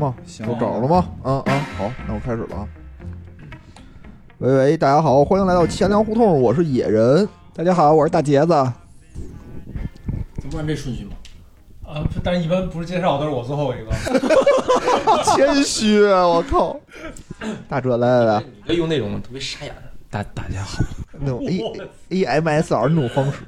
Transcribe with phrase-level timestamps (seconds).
[0.00, 0.14] 吗？
[0.26, 1.06] 行有找着了吗？
[1.22, 2.66] 啊啊，好，那我开始了啊。
[4.38, 7.28] 喂喂，大家好，欢迎来到钱粮胡同，我是野人。
[7.54, 8.46] 大家好，我是大杰子。
[10.40, 11.10] 怎么按这顺序吗？
[11.86, 13.90] 啊，但是一般不是介绍都是我最后一个。
[15.36, 16.80] 谦虚啊，我靠！
[17.68, 20.82] 大哲，来来来，用那种特别沙哑的“大大家好
[21.18, 21.44] 那种
[22.08, 23.40] A A M S R 那种方式，”。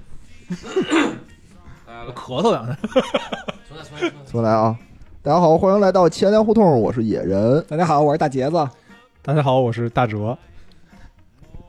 [2.14, 2.77] 咳嗽两声。
[3.69, 4.12] 重来重来重来。
[4.27, 4.77] 重来啊！
[5.25, 7.65] 大家好，欢迎来到钱粮胡同，我是野人。
[7.69, 8.69] 大家好，我是大杰子。
[9.23, 10.37] 大家好，我是大哲。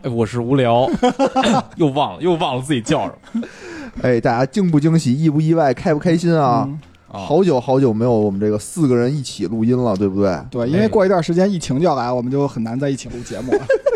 [0.02, 0.90] 哎，我是无聊，
[1.78, 3.48] 又忘了又忘了自己叫什么
[4.02, 6.64] 哎，大家惊不惊喜，意不意外，开不开心啊？
[6.68, 6.80] 嗯
[7.12, 7.20] 啊？
[7.20, 10.36] 好久好久没有我们这个四个人一起录音了，对不对？
[10.50, 13.60] 对，因为过一段时间疫情就要来，我们就很难在一起录节目了。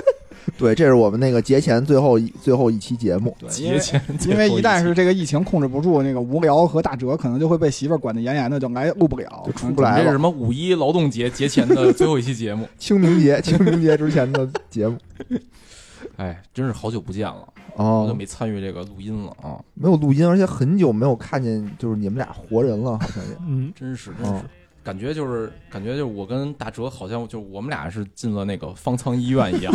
[0.58, 3.36] 对，这是我们那个节前最后一最后一期节目。
[3.40, 12.68] 对，节前因为一旦是这个疫情控制不住，那个无聊和大哲可能就会被媳妇儿管得严严的，就来录不了，就出不来了这是什么五一劳动节节前的最后一期节目？
[12.80, 14.98] 清明节，清明节之前的节目
[16.16, 19.60] 哎，真是好久不见了，我哦都，没参与这个录音了啊！
[19.76, 23.38] 没有录音，而且很久没有看见就是你们俩活人了，好像也。
[23.48, 24.50] 嗯，真是真哦是，
[24.88, 29.74] 感觉就是感觉就是我跟大哲好像就我们俩是进了那个方舱医院一样，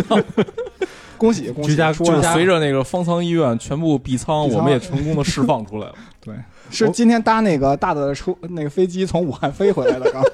[1.18, 1.68] 恭 喜恭喜！
[1.72, 5.94] 居家说就是随着那个方舱医院全部闭舱，我们也成功的释放出来了。
[6.24, 6.34] 对
[6.70, 10.24] 是今天搭那个大的车，那个飞机从武汉飞回来的，刚。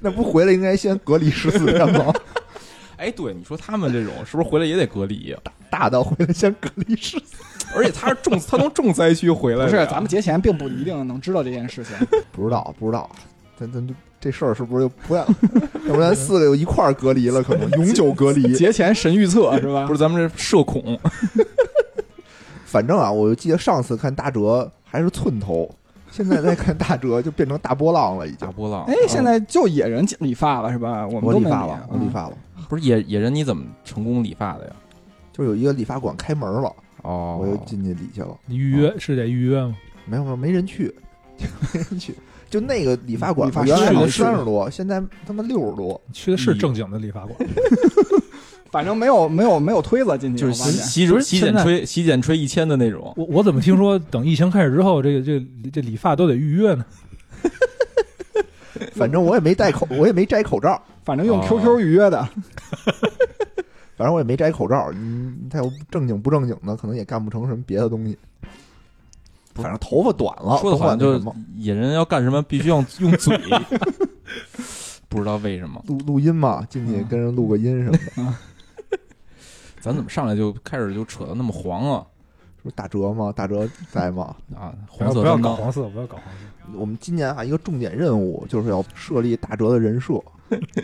[0.00, 2.10] 那不回来应该先隔离十四天吗？
[2.96, 5.38] 哎，对，你说他们这种是不是回来也得隔离呀？
[5.70, 7.36] 大到回来先隔离十四。
[7.74, 11.94] 而且他是重，他从重灾区回来不是，咱们节前并不一定能知道这件事情。
[12.32, 13.10] 不知道，不知道，
[13.58, 13.86] 咱咱
[14.20, 15.26] 这事儿是不是就不要？
[15.88, 18.54] 要不然四个又一块儿隔离了，可能永久隔离。
[18.54, 19.86] 节前神预测是吧？
[19.86, 20.98] 不是咱们这社恐，
[22.64, 25.68] 反正啊，我就记得上次看大哲还是寸头，
[26.10, 28.52] 现在再看大哲就变成大波浪了，已经大。
[28.52, 31.06] 波浪哎。，现在就野人理发了是吧？
[31.06, 32.36] 我们都理发了，我理嗯发了，
[32.68, 34.72] 不是野野人，你怎么成功理发的呀？
[35.32, 38.36] 就有一个理发馆开门了，哦，我就进去理去了。
[38.46, 39.76] 你预约是得预约吗？
[40.04, 40.94] 没有没有，没人去，
[41.72, 42.14] 没人去。
[42.50, 46.00] 就那个理发馆理发原来师是三十多，现在他妈六十多。
[46.12, 47.36] 去的是正经的理发馆。
[48.70, 53.14] 反正没有没有没有推子进去，就是洗洗洗剪吹洗剪吹一千的那种。
[53.16, 56.84] 我我怎么听说等疫情开始之后，这个这个这理发都得预约呢？
[58.92, 62.28] 反正我也没戴口，我也没摘口罩，反正用哦 QQ 预约的，
[63.96, 64.90] 反正我也没摘口罩。
[64.92, 68.18] 嗯，他有正经不正经的，可能也干不成什么别的东西。
[69.62, 73.38] 反正头发短了，说的不管好像就野人要干什么必须要用嘴，
[75.08, 75.82] 不知道为什么。
[75.86, 78.34] 录录音嘛，进去跟人录个音什么的。
[79.80, 82.04] 咱怎么上来就开始就扯的那么黄啊？
[82.62, 83.32] 说打折吗？
[83.34, 84.34] 打折在吗？
[84.54, 85.36] 啊，黄色不要。
[85.36, 86.78] 搞黄色，不要搞黄色。
[86.78, 90.20] 我们今年啊，一个重点任务就是要设立打折的人设，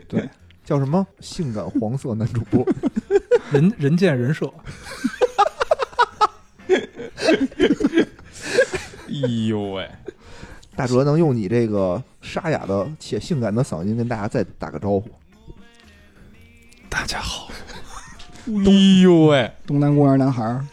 [0.09, 0.29] 对，
[0.65, 1.07] 叫什么？
[1.21, 2.67] 性感黄色男主播。
[3.51, 4.51] 人人见人设，
[9.09, 9.89] 哎呦喂，
[10.77, 15.05] 大哲能用你这个沙哑的且性感的嗓音跟大家再打个招呼。
[16.89, 17.49] 大家好，
[18.47, 20.65] 哎呦喂，东南公园男孩儿，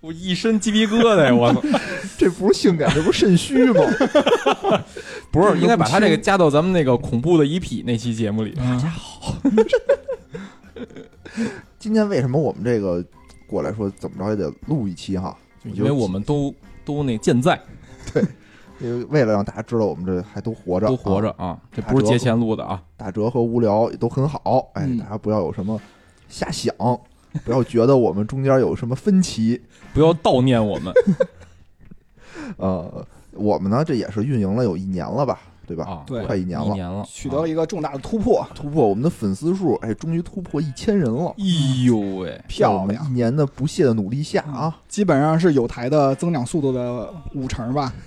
[0.00, 1.34] 我一身鸡皮疙瘩呀！
[1.34, 1.62] 我操，
[2.18, 3.80] 这不是性感，这不是肾虚吗？
[5.32, 8.52] 不是应该把他这个加到咱们那个恐怖的一匹那期节目里？
[8.52, 9.34] 大家好，
[11.78, 13.04] 今天为什么我们这个
[13.46, 15.36] 过来说怎么着也得录一期哈？
[15.64, 16.54] 因为我们都
[16.86, 17.60] 都那健在，
[18.14, 18.24] 对
[18.78, 21.46] 因为为了让大家知道我们这还都活着，都活着啊。
[21.48, 22.82] 啊，这不是节前录的啊。
[22.96, 25.78] 打折和无聊也都很好，哎，嗯大家不要有什么
[26.28, 26.74] 瞎想，
[27.44, 29.60] 不要觉得我们中间有什么分歧。
[29.92, 30.92] 不要悼念我们
[32.58, 35.84] 呃，我们呢这也是运营了有一年了吧，对吧？
[35.84, 36.02] 啊！
[36.06, 41.34] 对快一年了，一年了，取得了一个重大的突破，突破我们的粉丝数，哎，终于突破一千人了。
[41.38, 47.92] 哎呦喂，漂亮，一年的不懈的努力下啊，基本上是有台的增长速度的五成吧。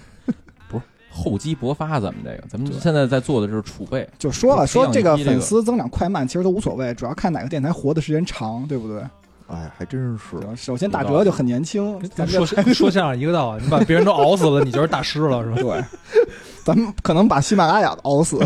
[1.12, 4.08] 厚积薄发，咱们这个，咱们对现在在做的就是储备。
[4.20, 9.04] 就说了，说这个粉丝增长快慢其实都无所谓，主要看哪个电台活的时间长，对不对？
[9.52, 15.56] 哎，还真是首先打折就很年轻，咱说说相声一个道理，你把别人都熬死了，你就是大师了，是吧？
[15.62, 16.24] 对，
[16.64, 18.40] 咱们可能把喜马拉雅熬死。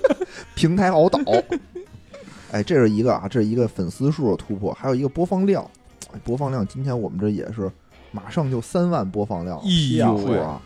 [0.56, 1.20] 平台熬倒。
[2.52, 5.62] 哎，这是一个啊，这是一个粉丝数的突破，还有一个播放量。
[6.14, 7.70] 哎播放量今天我们这也是
[8.10, 10.62] 马上就三万播放量了，哎呦喂，数啊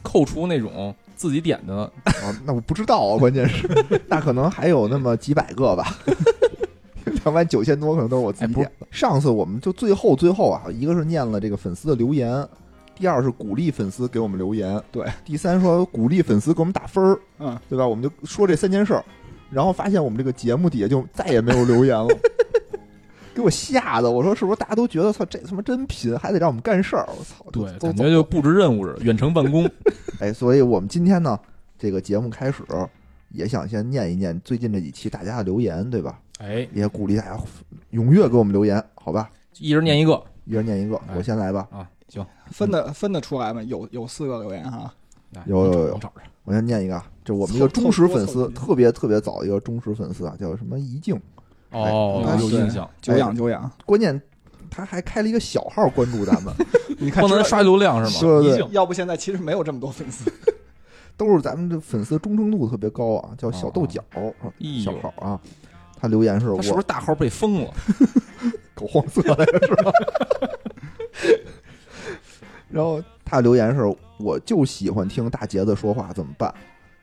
[0.00, 2.30] 扣除那种自己点的，啊！
[2.44, 3.68] 那我不知道啊，关键是
[4.06, 5.98] 那可能还有那么几百个吧。
[7.24, 8.86] 两万九千多可能都是我自己哎不是点的。
[8.90, 12.46] 上次我们就最后最后啊，一个是念了这个粉丝的留言，
[12.94, 17.86] 第二是鼓励粉丝给我们留言，对，第三说鼓励粉丝给我们打分儿，嗯，对吧？
[17.86, 19.04] 我们就说这三件事儿，
[19.50, 22.08] 然后发现我们这个节目底下就再也没有留言了，
[23.34, 24.10] 给我吓的！
[24.10, 27.08] 我说是不是大家都觉得操这他妈真贫，还得让我们干事儿？
[27.16, 29.70] 我操，对，感觉就布置任务似的，远程办公。
[30.18, 31.38] 哎，所以我们今天呢，
[31.78, 32.64] 这个节目开始
[33.30, 36.18] 也想先念一念最近这几期大家的留言，对吧？
[36.38, 37.40] 哎，也鼓励大家
[37.92, 39.30] 踊跃给我们留言，好吧？
[39.58, 41.66] 一人念一个一人念一个，哎我先来吧。
[41.70, 43.62] 啊，行，分的分得出来吗？
[43.62, 44.92] 有有四个留言哈，
[45.46, 46.00] 有有有。
[46.44, 51.14] 我先念一个啊，这我们一个忠实粉丝，特别特别早一个忠实粉丝啊，叫什么怡静。
[51.70, 53.70] 哦哎，有印象，久仰久仰。
[53.84, 54.18] 关键
[54.70, 56.54] 他还开了一个小号关注咱们，
[56.98, 58.40] 你看，不能刷流量是吗？
[58.42, 60.32] 对对对，要不现在其实没有这么多粉丝。
[61.18, 64.02] 都是咱们这粉丝忠诚度特别高啊，叫小豆角
[64.82, 65.40] 小号啊。
[66.00, 67.70] 他留言是我是不是大号被封了？
[68.74, 69.92] 狗黄色的是吧？
[72.70, 73.82] 然后他留言是
[74.18, 76.48] 我就喜欢听大杰子说话，怎么办？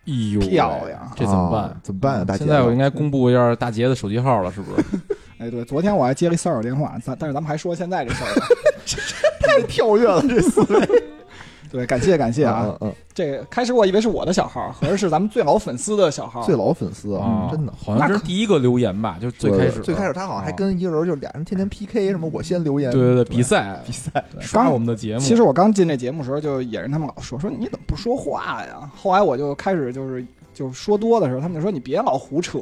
[0.07, 1.77] 哎呦，漂亮这怎么办啊？
[1.83, 2.23] 怎么办啊？
[2.23, 4.83] 大杰子，现在我应该公布一下大杰的手机号了，是不是？
[5.39, 8.29] 哎，对，昨天我还接了一骚扰电话，咱但是咱们还说现在这事儿
[8.85, 8.97] 这。
[9.47, 11.03] 太跳跃了，这思维。
[11.75, 12.67] 对，感谢感谢啊！
[12.79, 16.41] 嗯嗯这开始我以为是我的小号，合着是咱们最老粉丝的小号。
[16.41, 17.73] 嗯，最老粉丝啊，真的。
[17.77, 25.19] 好像是第一个留言吧，就最开始，最开始他好像还跟一个人就俩人天天 PK 什么，我先留言，对对对比赛 比赛，刷刚我们的节目。
[25.19, 28.89] 其实我刚进这节目的时候，就也是他们老说说你怎么不说话呀？
[28.95, 32.59] 后来我就开始就是就说多的时候，他们就说你别老胡扯，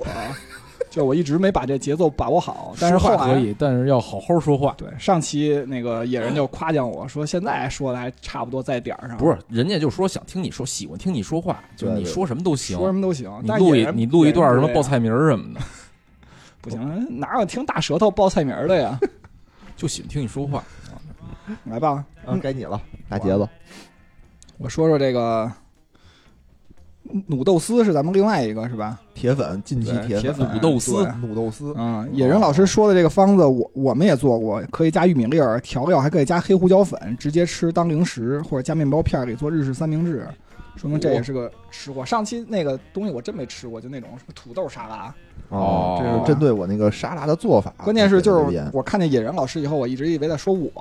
[0.94, 2.76] 就我一直没把这节奏把握好。
[2.80, 4.76] 但是后来说话可以，但是要好好说话。
[4.78, 12.78] 对上期那个野人就夸奖我说，现在说的还差不多在点儿上，不是，人家就说想听你说，喜欢听你说话，就你说什么都行。
[12.78, 13.32] 说什么都行。
[13.42, 15.62] 你录一你录一段什么报菜名儿什么的，
[16.62, 19.00] 不行，哪有听大舌头报菜名的呀？
[19.76, 20.64] 就喜欢听你说话。
[21.66, 22.80] 来吧，嗯，该你了，
[23.10, 23.50] 大杰子。
[24.60, 25.52] 我说说这个
[27.28, 29.00] 努豆丝是咱们另外一个是吧？
[29.14, 40.28] 铁粉，近期铁粉，粉卤豆丝对卤豆丝，嗯，野人老师说的这个方子，我我们也做过，可以加玉米粒儿，调料还可以加黑胡椒粉，直接吃当零食，或者加面包片儿里做日式三明治，
[40.76, 42.04] 说明这也是个吃货。
[42.04, 45.14] 上期那个东西我真没吃过，就那种什么土豆沙拉。
[45.50, 47.72] 哦这是针对我那个沙拉的做法。
[47.84, 50.72] 关键是就是我看见野人老师以后，我一直以为在说我，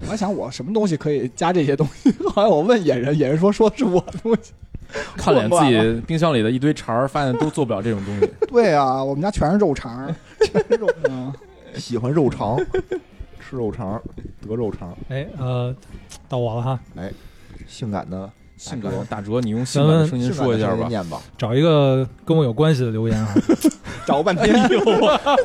[0.00, 4.52] 我还想我什么东西可以加这些东西，后来我问野人，野人说说的是我的东西。
[5.16, 8.30] 看脸自己冰箱里的一堆肠儿，发现都做不了这种东西。
[8.48, 10.86] 对啊，我们家全是肉肠儿，全是肉。
[11.04, 11.32] 肠，
[11.74, 12.56] 喜欢肉肠，
[13.40, 14.00] 吃肉肠，
[14.46, 15.74] 得肉肠，哎呃，
[16.28, 17.12] 到我了哈，哎
[17.66, 20.86] 性感的性感的大哲，你用性感的声音说一下吧。
[20.88, 21.20] 念吧。
[21.36, 23.34] 找一个跟我有关系的留言啊，
[24.06, 24.54] 找半天，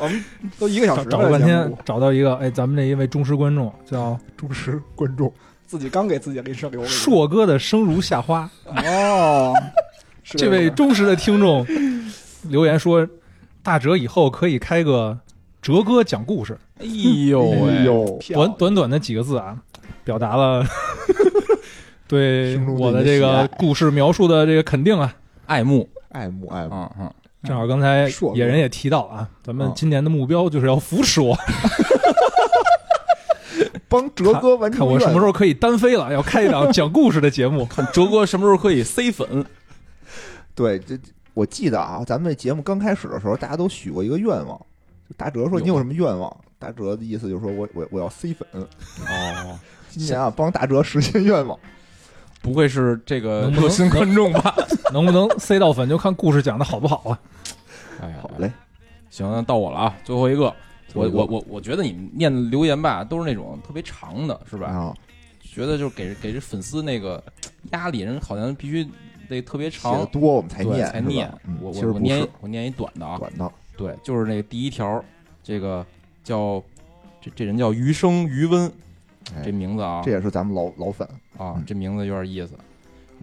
[0.00, 0.24] 我们
[0.58, 5.30] 都一个小找时找了半天找到一个，哎，咱们这一位忠实观众叫忠实观众，
[5.72, 9.54] 自己刚给自己临时留了一个硕哥的生如夏花，哦，
[10.22, 11.66] 是这位忠实的听众
[12.42, 13.08] 留言说，
[13.62, 15.18] 大哲以后可以开个
[15.62, 19.56] 哲哥讲故事，哎呦哎喂，呦，短短短的几个字啊，
[20.04, 20.62] 表达了
[22.06, 25.14] 对我的这个故事描述的这个肯定啊。
[25.46, 27.12] 爱慕，爱慕爱慕，嗯嗯，
[27.44, 29.72] 正好刚才野人也提到了啊，咱们嗯。
[29.74, 31.34] 今年的目标就是要扶持我，
[33.92, 37.64] 帮哲哥完成看我什么时候候可以单飞了，要开一档讲故事的节目。
[37.70, 39.44] 看哲哥什么时候可以塞粉？
[40.56, 40.98] 对这。
[41.34, 44.48] 我记得啊，咱们这节目刚开始的时候，大家都许过一个愿望。
[45.08, 46.30] 就大哲说：“你有什么愿望？”
[46.60, 48.46] 大哲的意思就是说我我我要 C 粉。
[48.52, 49.58] 哦，
[49.88, 51.58] 今年啊，帮大哲实现愿望。
[52.42, 54.54] 不会是这个能不能热心观众吧？
[54.92, 57.18] 能不能塞到粉，就看故事讲的好不好啊。
[58.02, 58.52] 哎呀，好嘞，
[59.08, 60.54] 行，那到我了啊，最后一个。
[60.94, 64.66] 我我我我觉得你们念的留言吧，都是那种特别长的，是吧？
[64.68, 64.94] 啊，
[65.40, 67.22] 觉得就是给给这粉丝那个
[67.72, 68.86] 压力，人好像必须
[69.28, 71.32] 得特别写长的，多我们才对念，才念。
[71.46, 75.02] 嗯我我念我念一短的啊，短的，对，就是那个第一条，
[75.42, 75.84] 这个
[76.22, 76.62] 叫
[77.20, 78.70] 这这人叫余生余温，
[79.34, 80.02] 哎这名字啊。
[80.04, 81.08] 这也是咱们老老粉。
[81.38, 82.54] 嗯，啊这名字有点意思。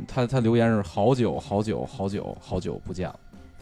[0.08, 3.20] 他他留言是好久好久好久好久不见了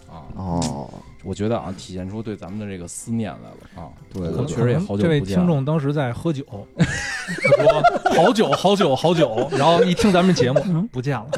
[0.10, 0.90] 啊，哦，
[1.24, 3.90] 我觉得啊体现出对咱们的这个思念来了啊。
[4.14, 6.44] 对我确实也好久这位不见这位听众当时在喝酒，
[6.78, 7.82] 他说
[8.16, 11.28] 好久好久好久，然后一听咱们节目，嗯，不见了。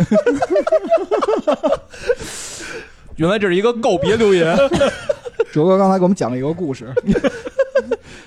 [3.18, 4.56] 原来这是一个告别留言，
[5.52, 6.94] 哲哥刚才给我们讲了一个故事，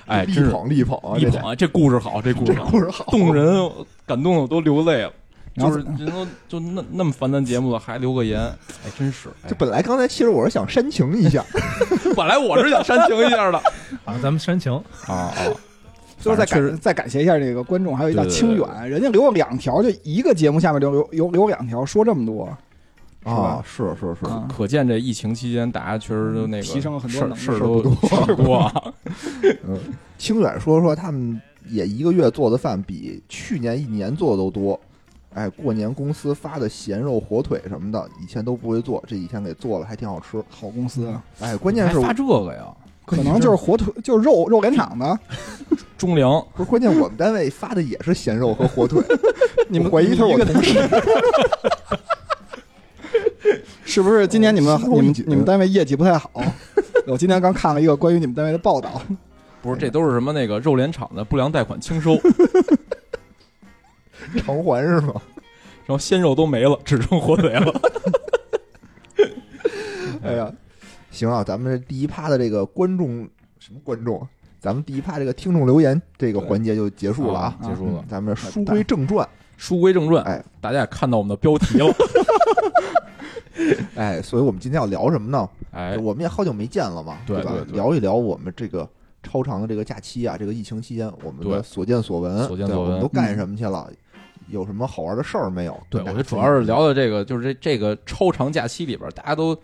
[0.05, 3.71] 哎，力真是捧力捧啊，这得一捧啊，这故事好，这故事好，故事好，动人，
[4.05, 5.11] 感动的我都流泪了。
[5.55, 9.29] 就是人都就那那么烦咱节目了，还留个言，哎，真是。
[9.43, 11.45] 哎这本来刚才其实我是想煽情一下，
[12.17, 13.57] 本来我是想煽情一下的
[14.03, 14.73] 啊，咱们煽情，
[15.05, 15.35] 啊啊，
[16.19, 22.49] 最后再感再感谢一下这个观众，还有一叫对对清远，人家留了两条，就一个节目下面留留留留两条，说这么多，
[23.23, 27.79] 啊，是是是，啊可见这疫情期间，大家确实都那个提升了很多事儿能事儿都
[28.35, 28.73] 多啊。
[29.67, 29.79] 嗯，
[30.17, 34.79] 清远说说他们也一个月做的饭比去年一年做的都多。
[35.33, 40.37] 哎，过年公司发的咸肉、火腿什么的，以前都不会做，这几天给做了，还挺好吃。
[40.49, 42.65] 好公司啊，哎，关键是发这个呀？
[43.05, 45.19] 可能就是火腿，就是肉肉联厂的，
[45.97, 49.03] 中粮不是关键，我们单位发的也是咸肉和火腿，
[49.67, 50.79] 你们怀疑他是我同事。
[53.83, 56.31] 是不是今年你们你们你们单位业绩不太好？
[57.05, 59.01] 我今天刚看了一个关于你们单位的报道，
[59.61, 62.17] 不是，这都是什么那个肉联厂的不良贷款清收，
[64.41, 65.13] 偿还是吗？
[65.85, 67.81] 然后鲜肉都没了，只剩火腿了。
[70.23, 70.51] 哎呀，
[71.11, 73.27] 行啊，咱们这第一趴的这个观众
[73.59, 74.25] 什么观众？
[74.59, 81.93] 咱们第一趴这个听众留言这个环节就结束了啊，啊结束了嗯咱们书归正传，书归正传，哎，大家也看到我们的标题了，
[83.95, 85.49] 哎，所以我们今天要聊什么呢？
[85.71, 87.65] 哎，我们也好久没见了嘛，吧对对？
[87.65, 88.89] 对聊一聊我们这个
[89.21, 93.91] 超长的这个假期啊，这个疫情期间我们的所见所闻，所见所闻对我们都干什么去了？
[94.49, 95.81] 有什么好玩的事儿没有？
[95.89, 99.55] 对，我觉得主要是聊聊这个，就是这这个超长假期里边，大家都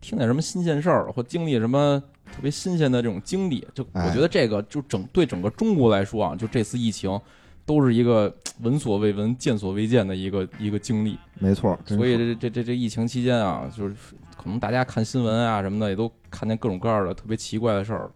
[0.00, 7.20] 听见什么新鲜事儿，或经历什么特别新鲜的这种经历，就哎我觉得这个就整对整个中国来说啊，就这次疫情
[7.64, 11.18] 都是一个闻所未闻、见所未见的一个 一个经历。
[11.38, 13.94] 没错，所以这这这这疫情期间啊，就是
[14.36, 18.10] 可能大家看新闻啊什么的，也都看见各种各样的特别奇怪的事儿。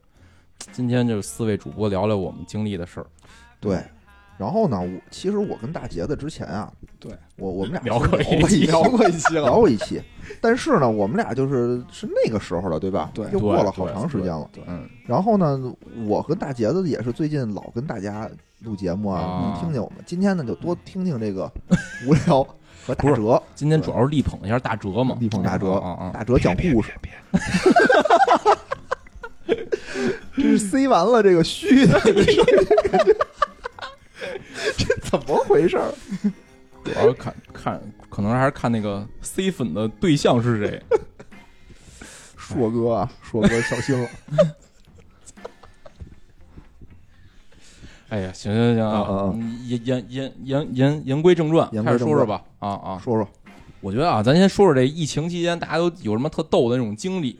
[0.73, 3.07] 今天就是四位主播聊聊我们经历的事儿，
[3.59, 3.83] 对。
[4.41, 10.01] 然后呢，我其实我跟大杰子之前啊，对我我们俩聊过一期聊过一聊过一期聊，过一期，
[10.41, 13.11] 但是呢，我们俩就是是那个时候了，对吧？
[13.13, 14.49] 对又过了好长时间了。
[14.51, 15.61] 对嗯，然后呢，
[16.07, 18.31] 我和大杰子也是最近老跟大家
[18.61, 19.99] 录节目啊，啊能听见我们。
[20.07, 21.53] 今天呢，就多听听这个
[22.07, 22.43] 无聊
[22.87, 26.93] 和大哲，今天主要是力捧一下大哲嘛，力捧大哲啊啊啊大哲讲故事。
[30.35, 32.01] 这是塞完了这个虚的，
[34.77, 35.93] 这怎么回事儿？
[36.85, 40.83] 主要看看，可能还是看那个 C 粉的对象是谁。
[42.37, 44.09] 硕哥啊，硕哥小心了。
[48.09, 49.35] 哎呀，行行行啊啊啊
[49.67, 52.43] 言言言言言言归正传，开始说说吧。
[52.59, 53.29] 啊啊，说说
[53.81, 57.39] 我觉得啊，咱先说说这疫情期间大家都有什么特逗的那种经历。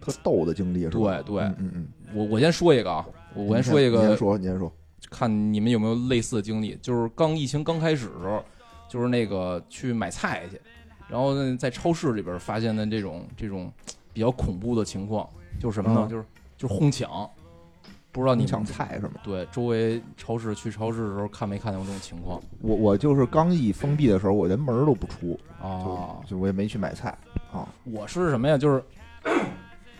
[0.00, 1.22] 特逗的经历是吧？
[1.22, 1.88] 对对嗯嗯嗯。
[2.14, 4.72] 我我先说一个啊，我我先说一你先，说，你先说。
[5.10, 6.78] 看你们有没有类似的经历。
[6.80, 8.42] 就是刚疫情刚开始的时候，
[8.88, 10.60] 就是那个去买菜去，
[11.08, 13.70] 然后呢在超市里边发现的这种这种
[14.12, 15.28] 比较恐怖的情况，
[15.60, 16.06] 就是什么呢？
[16.06, 16.24] 嗯就是
[16.56, 17.28] 就是哄抢。
[18.12, 19.20] 不知道你抢菜是吗？
[19.22, 26.18] 对周围超市去超市的时候看没看见过这种情况我我就是刚一封闭的时候，我连门都不出，啊？
[26.26, 27.16] 就我也没去买菜
[27.52, 27.68] 啊。
[27.84, 28.58] 我是什么呀？
[28.58, 28.82] 就是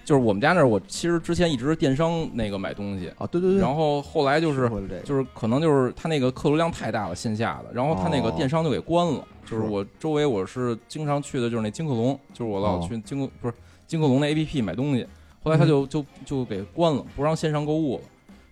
[0.04, 9.24] 就是我们家那儿，我其实之前一直是电商那个买东西，啊，对对对，然后后来就是这个，就是可能就是他那个客流量太大了，线下的，然后他那个哦电商就给关了。
[9.44, 12.86] 就是是我周围我是经常去的，就是那金客隆，就是我老哦。
[12.88, 13.54] 去金客不是
[13.84, 15.04] 金客隆那 A P P 买东西，
[15.42, 18.04] 后来他就就就给关了，不让线上购物了，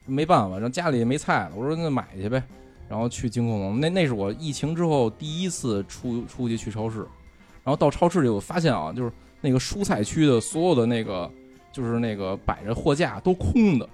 [0.06, 2.42] 没办法，然后家里也没菜了，我说那买去呗，
[2.88, 6.98] 然后去金客隆，那那是我疫情之后第一次出出去去超市，
[7.62, 11.30] 然后到超市里我发现啊，就是那个蔬菜区的所有的那个
[11.78, 13.88] 就是那个摆着货架都空的，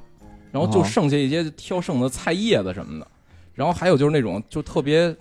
[0.50, 3.06] 然后就哦剩下一些挑剩的菜叶子什么的，
[3.52, 5.14] 然后还有就是那种就特别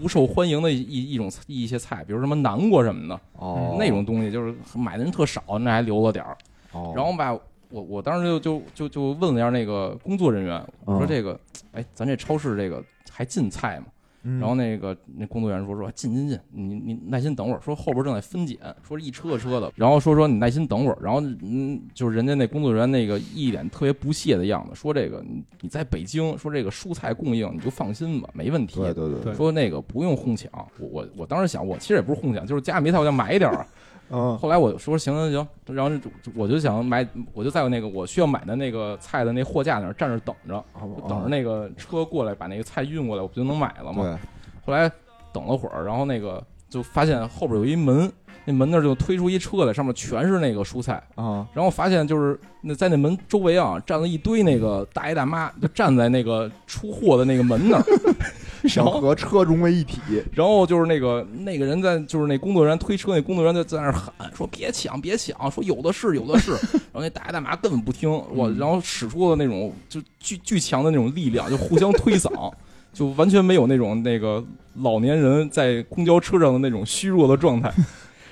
[0.00, 6.38] 不受欢迎的一一一种一些菜，比如什么南瓜什么的，哦那种东西就是买的人特少，那还留了点儿。
[6.70, 7.32] 哦，然后吧，
[7.70, 11.40] 我我当时就就就就问了一下那个工作人员，我说嗯这个，
[11.72, 13.86] 哎，咱这超市这个还进菜吗？
[14.28, 28.80] 嗯然后那个那工作人员说说进进进，你你耐心等会儿，说后边正在分拣，说一车车的，然后说说你耐心等会儿，然后嗯，就是人家那工作人员那个一脸特别不屑的样子，说这个你你在北京，说这个蔬菜供应你就放心吧，没问题。
[28.80, 33.66] 对对对对说那个不用哄抢，我我我当时想，我其实也不是哄抢，就是家里没菜我就买一点儿。
[34.10, 35.96] 嗯后来我说行行行，然后
[36.34, 44.02] 我就想买，我就在那个我需要买的那个菜的那货架那儿站着等着，哦等着那个车过来把那个菜运过来，我不就能买了吗？
[44.04, 44.16] 对。
[44.64, 44.90] 后来
[45.32, 48.10] 等了会儿，然后那个就发现后边有一门，
[48.44, 51.02] 那门那儿就推出一车来，上面全是那个蔬菜。
[51.14, 57.82] 啊然后发现就是那在那门周围啊站了一堆那个大爷大妈，就站在那个出货的那个门那儿，
[58.68, 60.00] 想和车融为一体。
[60.32, 66.52] 然后就是那个那个人在，就是那工作人员推车那工作人员就在那喊说别抢别抢，说有的是有的是。
[66.92, 72.52] 然后那大爷大妈根本不听我，然后使出了那种就巨巨强的那种力量，就互相推搡，
[72.92, 74.44] 就完全没有那种那个
[74.76, 77.72] 老年人在公交车上的那种虚弱的状态。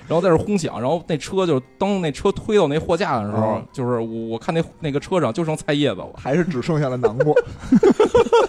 [0.07, 6.09] 然后在这轰响，然后那车就当那车推到那货架的时候，哦就是我我看那那个车上就剩菜叶子了。
[6.15, 7.33] 还是只剩下了南瓜。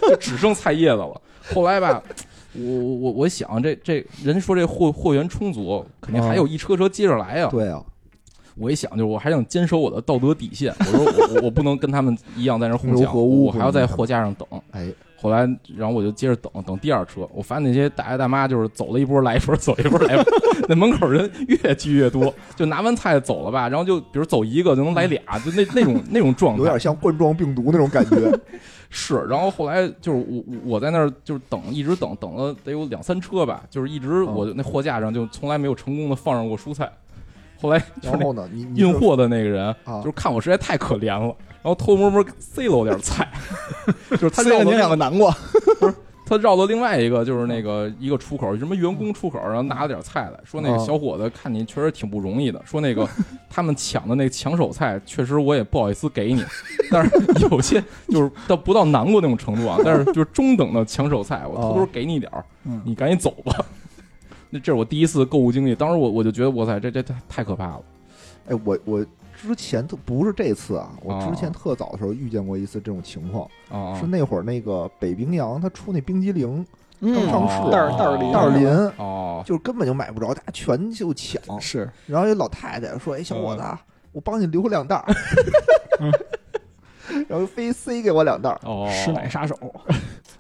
[0.09, 1.21] 就只剩菜叶子了。
[1.55, 2.03] 后来吧，
[2.53, 7.49] 我我我想这这人说这货货源充足，肯定还有一车车接着来呀。
[7.51, 7.83] 对啊，
[8.57, 14.47] 我一想，就是我还想坚守我的道德底线，我说我我我不能跟他们一样在那儿 哄抢，同流合污我还要在货架上等。
[14.73, 15.41] 哎，后来，
[15.77, 20.33] 然后我就接着等等第二车，我发现那些大爷大妈就是走了一波来一波，走一波来一波，
[20.69, 28.39] 那门口人越聚越多，就拿完菜走了吧，然后就比如走一个就能来俩，就那那种那种状态，有点像冠状病毒那种感觉。
[28.89, 36.91] 是，然后后来就是我我我在那儿就是等，一直等等了得有两三车吧，就是一直我那货架上就从来没有成功的放上过蔬菜。
[37.61, 41.35] 后来然后呢，运货的那个人，啊就是看我实在太可怜了，然
[41.69, 43.29] 后偷偷摸摸塞了我点菜，
[44.11, 45.31] 就是他绕到塞了你两个南瓜，
[45.81, 45.95] 不是
[46.29, 53.09] 他绕到另外一个就是那个一个出口，什么员工出口，然后拿了点菜来说那个啊小伙子看你确实挺不容易的，说那个
[53.49, 56.45] 他们抢的那个抢手菜，确实我也不好意思给你，
[56.91, 57.11] 但是
[57.49, 63.65] 有些就是到不到南瓜那种程度啊，但是就是中等的抢手菜，我偷偷给你点儿，嗯你赶紧走吧。
[64.51, 67.83] 那这是我第一次购物经历，当时我我就觉得哇塞，这这太太可怕了
[68.49, 69.07] 哎，我我
[69.37, 71.29] 之前特不是这次啊，我哦。
[71.29, 73.95] 之前特早的时候遇见过一次这种情况，啊！
[74.01, 76.65] 是那会儿那个北冰洋它出那冰激凌
[77.01, 77.15] 嗯。
[77.15, 81.61] 刚上市袋儿袋儿里袋儿林，哦，就是根本就买不着，大家全就抢。
[81.61, 81.89] 是。
[82.07, 83.63] 然后有老太太说：“哎，小伙子，
[84.13, 85.05] 我帮你留两袋儿。
[87.29, 89.57] ”然后非塞给我两袋儿，哦，师奶杀手，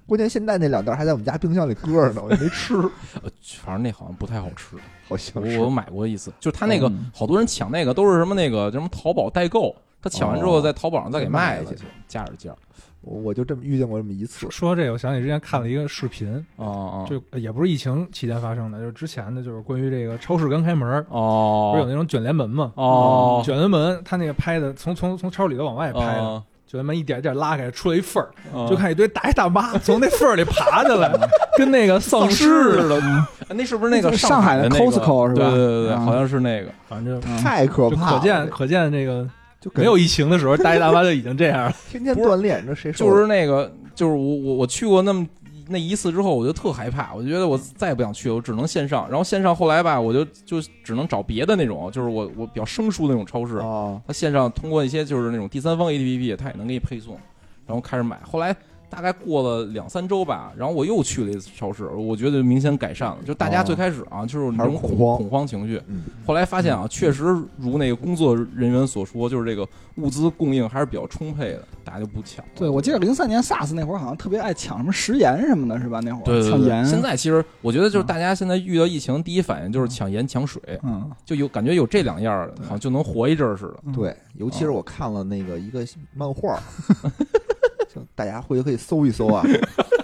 [0.06, 2.74] 关键现在那两袋还在我们家冰箱里搁着呢，我也没吃，
[3.22, 3.30] 呃
[3.62, 4.76] 反正那好像不太好吃。
[5.08, 11.76] 好像是我我买过一次，就是他那个嗯好多人抢那个都是什么那个什么淘宝代购，他抢完之后哦在淘宝上再给卖去
[12.08, 12.54] 加点价。
[13.02, 14.70] 我我就这么遇见过这么一次说。
[14.70, 22.72] 到这个，我想起之前看了一个视频，哦就也不是疫情期间发生的，就是之前的，就是关于这个超市刚开门，哦，不是有那种卷帘门嘛？
[22.74, 31.12] 哦卷帘门，他那个拍的，从从从超市里头往外拍的，哦卷帘门一点一点拉开，出来一缝儿，哦就看一堆大爷大妈从那缝儿里爬下来，
[31.56, 33.00] 跟那个丧尸似的，
[33.48, 36.68] 哎那是不是那个上海的 Costco 是吧对对对好像是那个。
[36.88, 39.24] 反正嗯太可怕了，可见可见这个
[39.60, 41.74] 就没有疫情的时候，大爷大妈就已经这样了。
[41.88, 45.24] 天天锻炼，这谁受就是那个，就是我我我去过那么
[45.68, 49.08] 那一次之后，我就特害怕，我就觉得我再也不想去，我只能线上。
[49.08, 53.56] 然后线上后来吧，我就就只能找别的那种，就是我我比较生疏的那种超市。
[53.58, 54.00] 啊？
[54.06, 57.18] 它线上通过一些就是那种第三方 APP，它也能给你配送，
[57.66, 58.18] 然后开始买。
[58.22, 58.54] 后来
[58.96, 63.18] 大概过了两三周吧，然后我又去了一次超市，我觉得明显改善了。
[63.26, 63.64] 就大家哦。
[63.66, 65.18] 最开始啊，就是那种恐慌。
[65.18, 67.24] 恐慌情绪，嗯，后来发现啊，确实
[67.58, 72.50] 如那个工作人员所说，就是这个物资供应还是比较充沛的，大家就不抢了。
[72.54, 76.00] 对，我记得零三年 SARS 那会儿好像特别爱抢什么食盐什么的，是吧？
[76.02, 76.24] 那会儿。
[76.24, 78.06] 对对对，抢盐，现在其实我觉得就是嗯。
[78.06, 83.76] 大家现在遇到疫情，第一反应就是抢盐抢水，嗯，就有感觉有这两样儿，好像就能活一阵儿似的。
[83.84, 86.58] 嗯，对，尤其是我看了那个一个漫画
[88.14, 89.44] 大家回去可以搜一搜啊，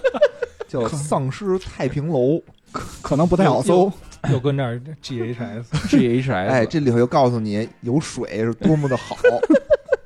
[0.69, 2.19] 叫《丧尸太平楼》。
[3.03, 3.93] 可能不太好搜。
[4.31, 9.17] 又跟这儿 GHS，GHS， 哎，这里头又告诉你有水是多么的好，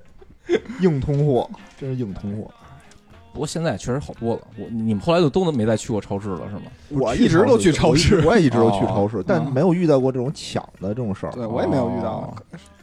[0.80, 2.50] 硬通货，真是硬通货。
[3.32, 4.40] 不过现在确实好多了。
[4.58, 6.62] 我你们后来就都没再去过超市了，是吗？
[6.88, 11.32] 我一直都去超市，我也一直都去超市哦，但嗯没有遇到过这种抢的这种事儿。
[11.32, 12.34] 对我也没有遇到哦。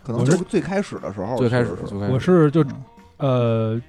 [0.04, 2.72] 可能就是最开始的时候，最开始是最开始我是就嗯
[3.18, 3.82] 呃，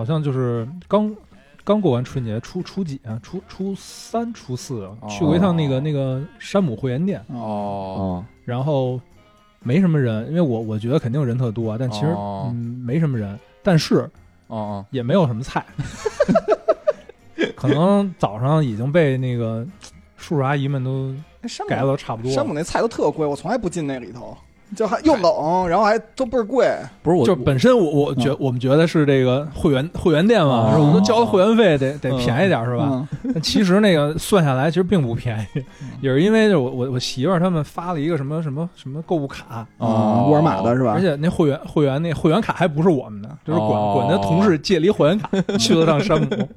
[0.00, 1.14] 好像就是刚
[1.62, 3.20] 刚过完春节，初初几啊？
[3.22, 4.96] 初初三、初四哦。
[5.10, 8.24] 去过一趟那个那个山姆会员店，哦。
[8.24, 8.98] 啊，然后
[9.62, 12.50] 没什么人，因为我我觉得肯定人特多啊，但其实哦。
[12.50, 14.08] 嗯没什么人，但是
[14.46, 15.66] 哦也没有什么菜，
[17.54, 19.66] 可能早上已经被那个
[20.16, 21.14] 叔叔阿姨们都
[21.68, 22.34] 改的都差不多了。
[22.34, 24.34] 山姆那菜都特贵，我从来不进那里头，
[24.76, 26.70] 就还又冷，然后还都倍儿贵。
[27.02, 28.36] 不是我就本身我我觉嗯。
[28.40, 33.08] 我们觉得是这个会员会员店嘛，我们都交了会员费，得得嗯便宜点是吧？
[33.42, 35.64] 其实那个算下来其实并不便宜。
[35.82, 40.92] 嗯，也是因为就我我我媳妇儿他们发了一个什么什么什么购物卡，啊沃尔玛的是吧？
[40.92, 45.28] 而且那会员会员那会员卡还不是我们的，就是管哦管他同事借了一会员卡
[45.58, 46.48] 去了趟山姆，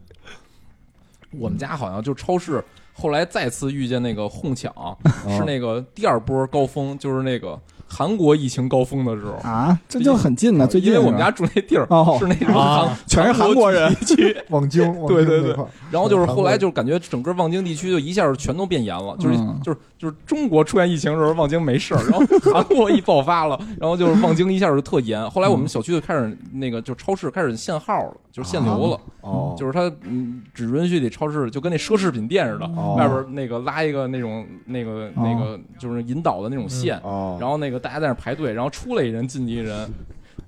[1.39, 4.95] 我们家好像就超市，后来再次遇见那个哄抢，哦。
[5.35, 13.93] 是那个第二波高峰，就是那个韩国疫情高峰的时候，啊，这就很近呢，最近因为我们家住那地儿哦是那种啊全是韩国人。
[13.95, 15.55] 地区， 望京， 对对对。
[15.91, 19.59] 然后就是后来就是感觉整个望京地区就一下全都变严了，就是嗯。
[19.63, 25.29] 就是就是中国出现疫情的时候，望京没事儿，然后韩国一爆发了， 然后就是望京一下就特严。
[25.31, 32.95] 后来我们小区就开始那个就超市开始限号了，就是限流了，哦，就是它嗯只允许得超市就跟那奢侈品店似的，哦。
[32.97, 39.87] 外边那个拉一个那种那个那个就是引导的那种线，哦，然后那个大家在那排队，然后出来一人进去一人，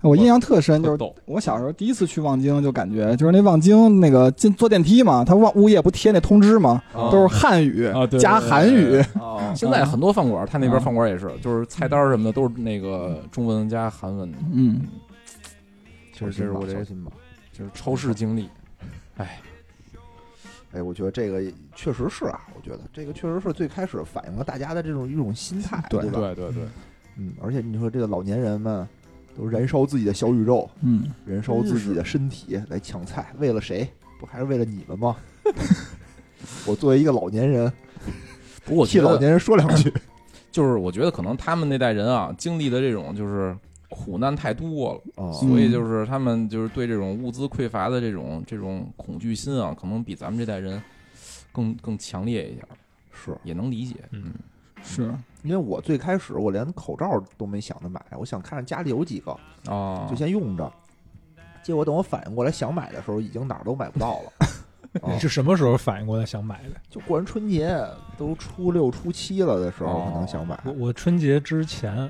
[0.02, 1.14] 我印象特深，就是。
[1.26, 6.82] 我小时候第一次去望京，就感觉就是那望京那个进坐电梯嘛，他望物业不贴那通知吗？
[6.94, 14.38] 哦都是汉语加韩语，哦现在很多饭馆，他那边啊饭馆也是，就是菜单什么的都是那个中文加韩文的。
[14.54, 14.82] 嗯，
[16.14, 17.12] 这是这是我这小心吧。
[17.52, 18.50] 就是超市经历。
[19.16, 19.40] 哎，
[20.74, 21.42] 哎，我觉得这个
[21.74, 26.20] 确实是啊，我觉得这个确实是最开始反映了大家的这种一种心态，对吧？
[26.20, 26.64] 对对对，
[27.18, 28.88] 嗯，而且你说这个老年人们
[29.38, 33.88] 都燃烧自己的小宇宙，嗯，燃烧自己的身体来抢菜，为了谁？
[34.20, 35.16] 不还是为了你们吗？
[36.66, 37.72] 我作为一个老年人，
[38.66, 39.92] 不过我替老年人说两句。
[40.52, 43.54] 就是我觉得可能他们那代人啊，经历的这种就是
[43.90, 45.02] 苦难太多了。
[45.16, 50.82] 哦所以就是他们就是对这种物资匮乏的这种这种恐惧心啊，可能比咱们这代人
[51.52, 52.66] 更更强烈一点，
[53.12, 53.96] 是也能理解。
[54.12, 54.32] 嗯
[54.82, 55.14] 是
[55.46, 59.32] 因为我最开始我连口罩都没想着买，我想看着家里有几个，
[59.72, 60.70] 啊，就先用着。
[61.64, 64.32] 结果等我反应过来想买的时候，已经哪儿都买不到了。
[65.02, 66.80] 哦你是什么时候反应过来想买的？
[66.90, 67.78] 就过完春节
[68.18, 70.58] 都初六初七了的时候，哦可能想买。
[70.66, 72.10] 我我春节之前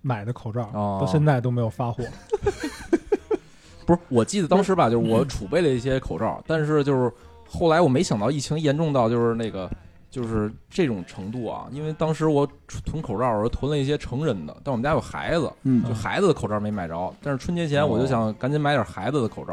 [0.00, 2.02] 买的口罩，哦到现在都没有发货。
[3.84, 7.12] 不是，我记得当时吧，就是我储备了一些口罩，但是就是
[7.46, 9.70] 后来我没想到疫情严重到就是那个
[10.12, 12.46] 就是这种程度啊，因为当时我
[12.84, 19.52] 囤口罩的时候囤了一些成人的，但我们家有孩子，嗯就孩子的口罩没买着，但是春节前我就想赶紧买点孩子的口罩，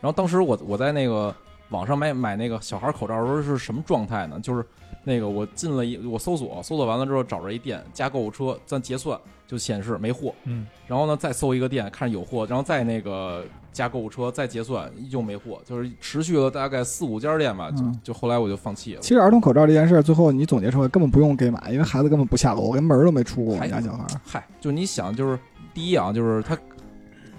[0.00, 1.34] 然后当时我我在那个
[1.70, 4.38] 网上买买那个小孩口罩的时候是什么状态呢？
[4.40, 4.64] 就是
[5.02, 13.44] 那个我进了一我搜索搜索完了之后找着一店加购物车，咱结算就显示没货，嗯，然后呢再搜一个店看有货，然后再那个
[13.76, 19.00] 加购物车再结算依旧没货，就是持续了大概四五家店吧，就嗯就后来我就放弃了。
[19.02, 23.52] 其实儿童口罩这件事，最后你总结出来根本不用给买，因为孩子根本不下楼，连门都没出过。
[23.52, 25.38] 我们家小孩，嗨，就你想，就是
[25.74, 26.56] 第一啊，就是他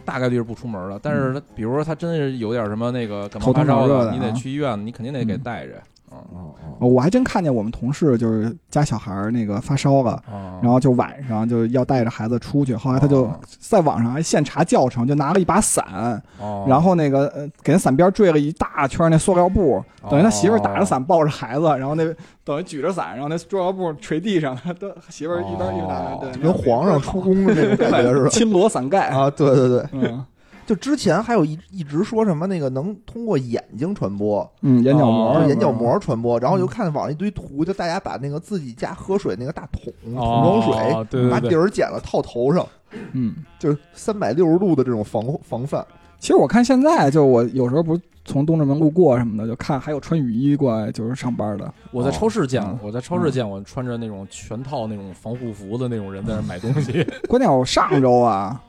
[0.06, 5.74] 大概率是不出门的，但是他比如说他真是有点什么那个感冒发烧你得去医院，你肯定得给嗯带着。
[5.74, 20.86] 嗯哦哦，哦我还真看见我们同事就是家小孩儿那个发烧了，啊，然后就晚上就要带着孩子出去，后来他就哦在网上还现查教程，就拿了一把伞，哦，然后那个呃给那伞边缀了一大圈那塑料布，等于他媳妇儿打着哦。
[20.86, 22.06] 伞抱着孩子，然后那
[22.44, 28.30] 等于举着伞，然后那塑料布垂地上，他 都媳妇儿一边一边拿跟皇上出宫的那种感觉似的。
[28.38, 30.26] 亲罗伞盖，啊，对对对，嗯
[30.68, 42.68] 就之前还有一一直说什么那个能通过眼睛传播，嗯，眼角膜眼角膜传播，然后就嗯看网上一堆图，就大家把那个自己家喝水那个大桶桶哦装水，把底对对对，儿剪了套头上，
[43.14, 43.34] 嗯。
[43.58, 45.84] 就是三百六十度的这种防防范。
[46.20, 51.74] 其实我看现在就我有时候不是从东直门路过什么的，就看还有穿雨衣过来就是上班的。
[51.92, 57.04] 我在超市见我在超市见我穿着那种全套那种防护服的那种人在那买东西。
[57.30, 58.62] 关键我上周啊，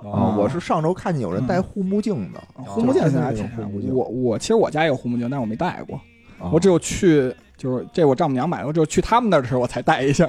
[0.00, 3.48] 啊，哦我是上周看见有人戴护目镜的，护目镜现在还挺
[3.94, 5.96] 我我其实我家也有护目镜，但是我没戴过，
[6.38, 10.28] 啊我只有去就是这我丈母娘买的，我只有去他们那儿的时候我才戴一下，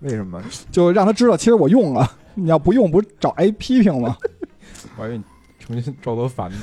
[0.00, 0.42] 为什么？
[0.70, 2.10] 就让他知道其实我用了。
[2.36, 4.16] 你要不用，不是找挨批评吗？
[4.98, 5.24] 我还以为你
[5.60, 6.56] 重新招多烦呢。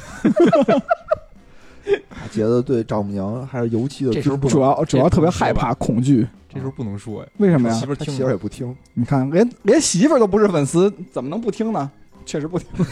[2.09, 7.85] 大杰子对丈母娘还是尤其的这时候不主要主要特别害怕恐惧，这时候不能说呀，为什么呀媳？
[7.85, 11.89] 妇儿听媳妇儿也不听，你看，连连媳妇儿都不是粉丝，怎么能不听呢？
[12.25, 12.67] 确实不听。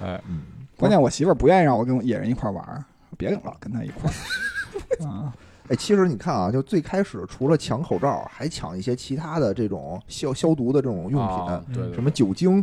[0.00, 0.42] 哎，嗯，
[0.76, 2.84] 关键我媳妇儿不愿意让我跟野人一块儿玩儿，
[3.16, 4.12] 别老跟他一块儿。
[5.06, 5.32] 啊，
[5.68, 12.62] 哎，其实你看啊，就最开始除了抢口罩，还抢一些其他的这种消消毒的这种用品，啊对对什么酒精，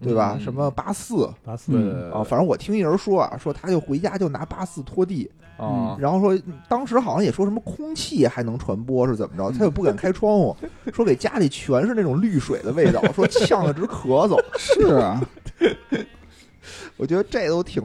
[0.00, 0.34] 对吧？
[0.38, 0.40] 嗯。
[0.40, 10.56] 什么八四八四嗯啊，反正我听一人说啊，说他就回家就拿八四拖地，啊，然后说当时好像也说什么空气还能传播是怎么着，他又不敢开窗户，
[10.94, 14.38] 说给家里全是那种绿水的味道，说呛得直咳嗽。
[14.56, 15.20] 是啊，
[16.96, 17.82] 我觉得这都挺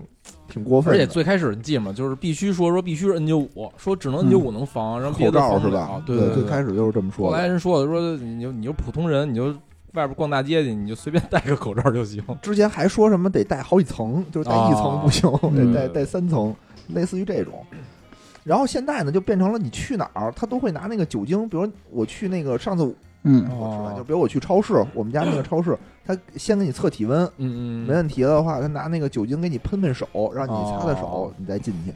[0.47, 1.91] 挺过分的，而且最开始你记着吗？
[1.91, 6.03] 就是必须说说必须是 N 九五，说只能 N 九五能防，然后别口的防不了罩是吧？
[6.05, 7.47] 对最对，开始就是这么说后来。
[7.47, 9.45] 人说的说你就你就普通人，你就
[9.93, 12.23] 外边逛大街去，你就随便戴个口罩就行。
[12.41, 16.53] 之前还说什么得戴好几层，就是戴一层不行，嗯得戴戴三层，
[16.89, 17.65] 类似于这种。
[18.43, 22.93] 然后现在呢，就变成了你去哪儿，他都会拿那个酒精，比如我去那个上次
[23.23, 31.93] 嗯，哦就比如我去超市，我们家那个超市，他先给你测体温，嗯嗯，没问题的话，他拿那个酒精给你喷喷手，让你擦擦手哦，你再进去。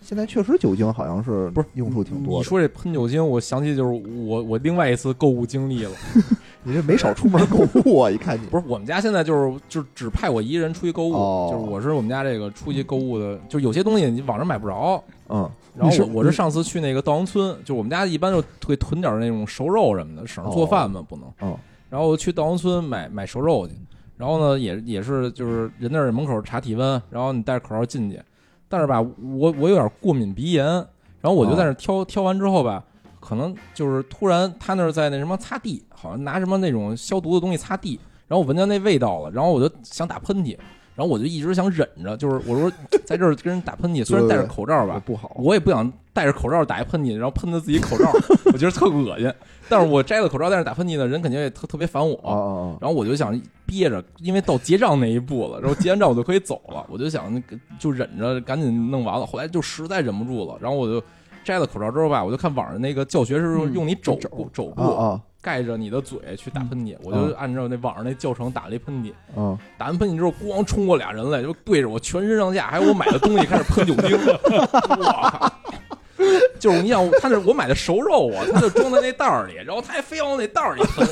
[0.00, 5.90] 现在确实酒精好像是不是用处挺多的，你说这喷酒精，我想起就是我我另外一次购物经历了。
[6.62, 8.10] 你这没少出门购物啊！
[8.10, 15.02] 一看你不是我们家现在就是就只派我一个人出去购物，哦就是我是我们家这个出去购物的，就有些东西你网上买不着。
[15.28, 21.48] 嗯然后我我是上次去那个稻香村，就我们家一般就会囤点那种熟肉什么的，省着做饭嘛，不能。
[21.48, 21.56] 哦
[21.88, 23.74] 然后去稻香村买买熟肉去，
[24.16, 28.20] 然后呢也也是就是人那儿门口查体温，然后你戴着口罩进去，
[28.68, 30.64] 但是吧我我有点过敏鼻炎，
[31.20, 32.84] 然后我就在那儿挑、挑完之后吧，
[33.20, 40.56] 可能就是突然他那儿在那什么擦地，好像拿什么那种消毒的东西擦地，然后我闻见那味道了，然后我就想打喷嚏，
[40.96, 42.72] 然后我就一直想忍着，就是我说
[43.04, 48.10] 在这儿跟人打喷嚏，虽然戴着口罩吧，不好，我也不想戴着口罩打一喷嚏，然后喷的自己口罩，
[48.46, 49.32] 我觉得特恶心。
[49.68, 52.76] 但是我摘了口罩在那打喷嚏呢，人肯定也特特别烦我。
[52.80, 57.40] 然后我就想憋着，因为到结账那一步了，然后结完账我就可以走了，我就想
[57.78, 59.24] 就忍着赶紧弄完了。
[59.24, 61.00] 后来就实在忍不住了，然后我就
[61.44, 69.10] 摘了口罩之后吧，我就看网上那个教学是嗯用你肘肘部肘部啊啊盖着你的嘴去打喷嚏，我就按照那网上那教程打了一喷嚏。
[69.34, 69.58] 嗯！
[69.78, 74.18] 打完喷嚏之后，咣冲过俩人来，就对着我全身上下还有我买的东西开始喷酒精。
[74.20, 75.52] 我靠！
[76.58, 81.06] 就是你想，他那我买的熟肉啊，他就装在那袋儿里，然后他还非要往那袋儿里喷，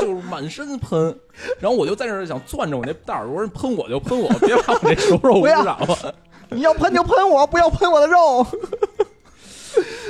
[0.00, 1.12] 就是满身喷。
[1.58, 6.14] 然后我就在那儿想攥着我那袋儿，我说喷我就喷我，别把我那熟肉污染了。
[6.50, 8.46] 你要喷就喷我，不要喷我的肉。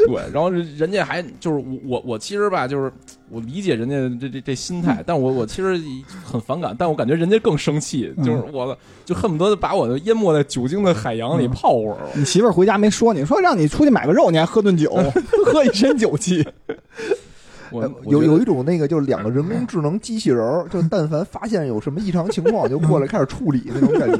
[0.08, 2.92] 对，然后人家还就是我我我其实吧，就是
[3.28, 5.80] 我理解人家这这这心态，但我我其实
[6.24, 11.96] 很反感，但我感觉人家更生气，就是我就恨不得把我淹没在酒精的海洋里泡会儿。
[12.14, 14.92] 你媳妇儿回家没说你，说让你出去买个肉，你还喝顿酒，
[15.46, 16.46] 喝一身酒气。
[17.70, 24.18] 我呃有有一种那个就是两个人工智能机器人儿，就但凡发现有什么异常情况，就过来开始处理那种感觉。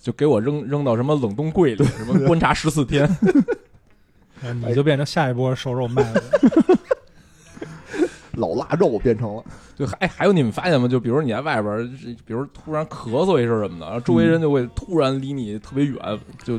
[0.00, 3.06] 就给我扔扔到什么冷冻柜里，什么观察十四天。
[4.42, 6.22] 呃你就变成下一波瘦肉卖了。
[8.34, 9.44] 老腊肉变成了，
[9.76, 10.86] 就还还有你们发现吗？
[10.88, 11.84] 就比如你在外边儿，
[12.24, 15.98] 比如突然咳嗽一声什么的，然后周围人就会突然离你特别远，
[16.42, 16.58] 就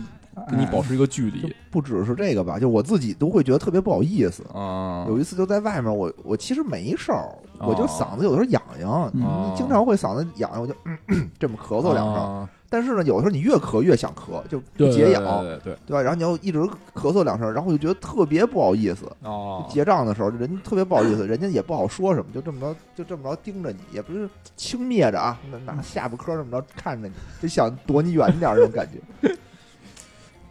[0.49, 4.43] 跟你保持一个距就离不只是这个吧，就我自己都会觉得特别不好意思。
[4.53, 5.05] 啊。
[5.07, 10.75] 有一次就在外面，我我其实没事儿，哦我就嗓子有的时候痒痒，嗯哦经常会嗓子痒痒，我就、
[11.39, 12.15] 这么咳嗽两声。
[12.15, 16.01] 啊但是呢，有的时候你越咳越想咳，就不解痒，对对对对吧？
[16.01, 16.57] 然后你要一直
[16.95, 19.05] 咳嗽两声，然后我就觉得特别不好意思。
[19.23, 29.35] 哦，结账的时候，人家特别不好意思，人家也不好说什么，就这么着，就这么着盯着你，也不是轻蔑着啊，拿拿下巴颏这么着看着你，就想躲你远点儿那种感觉。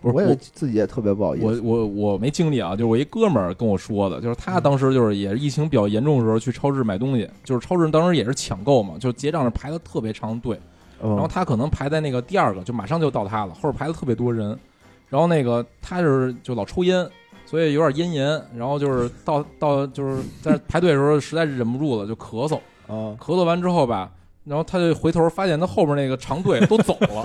[0.02, 1.60] 不是我也自己也特别不好意思。
[1.60, 10.62] 我我我没经历啊，就是我一哥们儿跟我说的，就是他嗯当时就是也是疫情比较严重的时候去超市买东西，就是超市当时也是抢购嘛，就结账是排的特别长的队，嗯
[11.02, 14.58] 然后他可能排在那个第二个，就马上就到他了，后边排的特别多人，
[15.08, 17.08] 然后那个他就是就老抽烟，
[17.46, 24.10] 所以有点咽炎，然后就是到到就是在排队的时候实在是忍不住了，就咳嗽， 啊，咳嗽完之后吧，
[24.44, 27.22] 然后他就回头发现他后边那个长队都走了，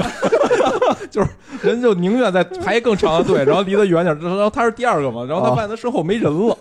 [1.12, 1.30] 就是
[1.62, 6.58] 人就宁愿再排更长的队，然后离得远点，然后他是第二个嘛，然后他发现他身后没人了，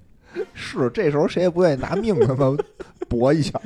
[0.54, 2.56] 是这时候谁也不愿意拿命他妈
[3.08, 3.58] 搏一下，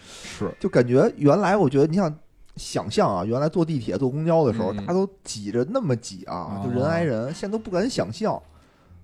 [0.00, 0.50] 是。
[0.60, 2.14] 就感觉原来我觉得你想
[2.56, 8.40] 想象啊，原来坐地铁坐公交的时候，嗯大家都挤着那么挤啊，哦就人挨人，现在都不敢想象。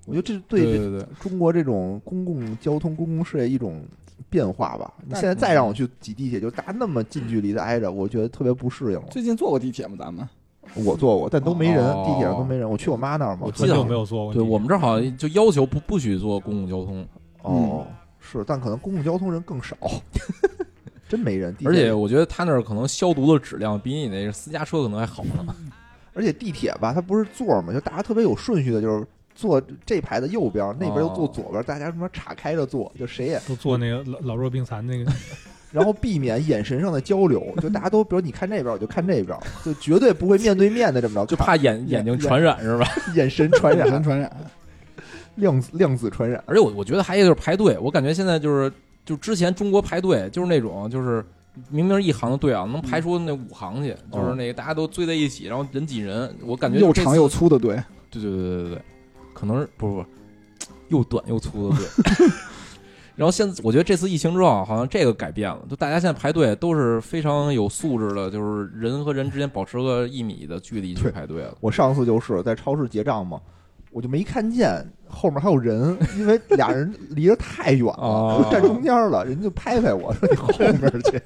[0.05, 3.85] 我觉得这是对对对对，中国这种公共交通、公共事业一种
[4.29, 4.93] 变化吧。
[5.03, 9.05] 你但现在再让我去挤地铁，就大家那么近距离的挨着，我觉得特别不适应了。
[9.11, 9.97] 最近坐过地铁吗？
[9.99, 10.29] 咱们
[10.75, 12.69] 我坐过，但都没人，哦地铁上都没人。
[12.69, 14.45] 我去我妈那儿嘛我，记得很久没有坐过地铁。
[14.45, 17.07] 对我们这儿好像就要求不不许坐公共交通，
[17.43, 17.87] 哦，
[18.19, 19.77] 是，但可能公共交通人更少，
[21.13, 21.55] 真没人。
[21.63, 25.55] 而且我觉得他那儿可能消毒的质量比你那个私家车可能还好呢。
[26.15, 35.13] 而且地铁吧，它不是座儿嘛，就大家特别有顺序的，就是坐这排的右边，那边又坐左边，大家什么岔开着坐，就谁也，都坐那个老老弱病残那个，
[35.71, 42.87] 然后避免眼神上的交流，就大家都比如你看这边，我就看这边，就绝对不会面对面的这么着，就怕眼眼睛传染是吧？
[43.15, 44.31] 眼神传人染，传染，
[45.37, 46.43] 量子量子传染。
[46.47, 48.71] 而且我我觉得还有就是排队，我感觉现在就是
[49.05, 51.25] 就之前中国排队就是那种就是
[51.69, 57.75] 明明一行的队啊，能排出那五行去，就是那个大家都堆在一起，然后人挤人，我感觉又长又粗的队，
[58.11, 58.83] 对对对对对对，
[59.35, 60.07] 可能是不是不是
[60.89, 61.87] 又短又粗的队。
[63.15, 71.55] 然后现在我觉得这次疫情之后啊，好像这个改变了，就大家现在排队都是非常有素质的，就是人和人之间保持个一米的距离去排队了。
[71.61, 73.39] 我上次就是在超市结账嘛，
[73.93, 81.23] 我就没看见后面还有人，因为俩人离得太远了，站中间了，人就拍拍我说你后面去，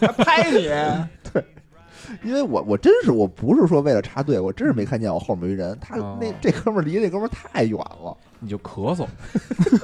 [0.00, 0.64] 还拍你，
[1.32, 1.44] 对
[2.24, 9.06] 因为我我真是我不是说为了插队，我真是没看见我后面有一人，他哦那这哥们儿离那哥们儿太远了，你就咳嗽，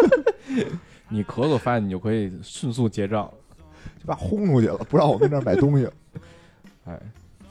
[1.09, 3.31] 你咳嗽发现你就可以迅速结账。
[3.99, 5.89] 就把轰出去了，不让我跟这儿买东西。
[6.85, 7.01] 哎，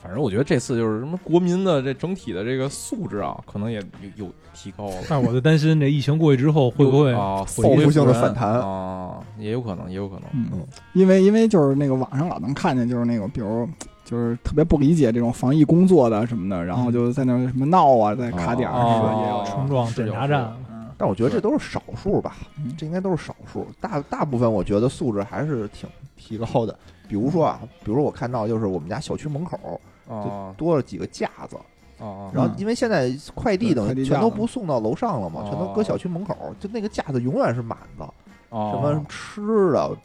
[0.06, 3.80] 反正我觉得这次就是什么国民的这整体的这个素质啊，可能也
[4.15, 4.96] 有有提高了。
[5.10, 9.18] 但我就担心这疫情过去之后会不会啊报复性的反弹啊？
[9.39, 10.26] 也有可能，也有可能。
[10.34, 10.63] 嗯，
[10.94, 13.68] 因为因为就是那个网上老能看见，就是那个比如
[14.04, 19.22] 就是特别不理解这种防疫工作的什么的，然后就在那什么闹啊，在卡点儿哦？
[19.24, 20.54] 也有哦冲撞检查站？
[20.70, 26.78] 嗯，但我觉得这都是少数吧嗯，这应该都是少数，大大部分我觉得素质还是挺提高的。
[27.08, 31.56] 比如说啊，比如我看到就是我们家小区门口啊多了几个架子，
[32.04, 35.48] 啊然后因为现在快递等对快递架全都不送到楼上了嘛，哦。
[35.50, 38.04] 全都搁小区门口，就那个架子永远是满的，
[38.50, 38.72] 啊！
[38.72, 39.98] 什么吃的、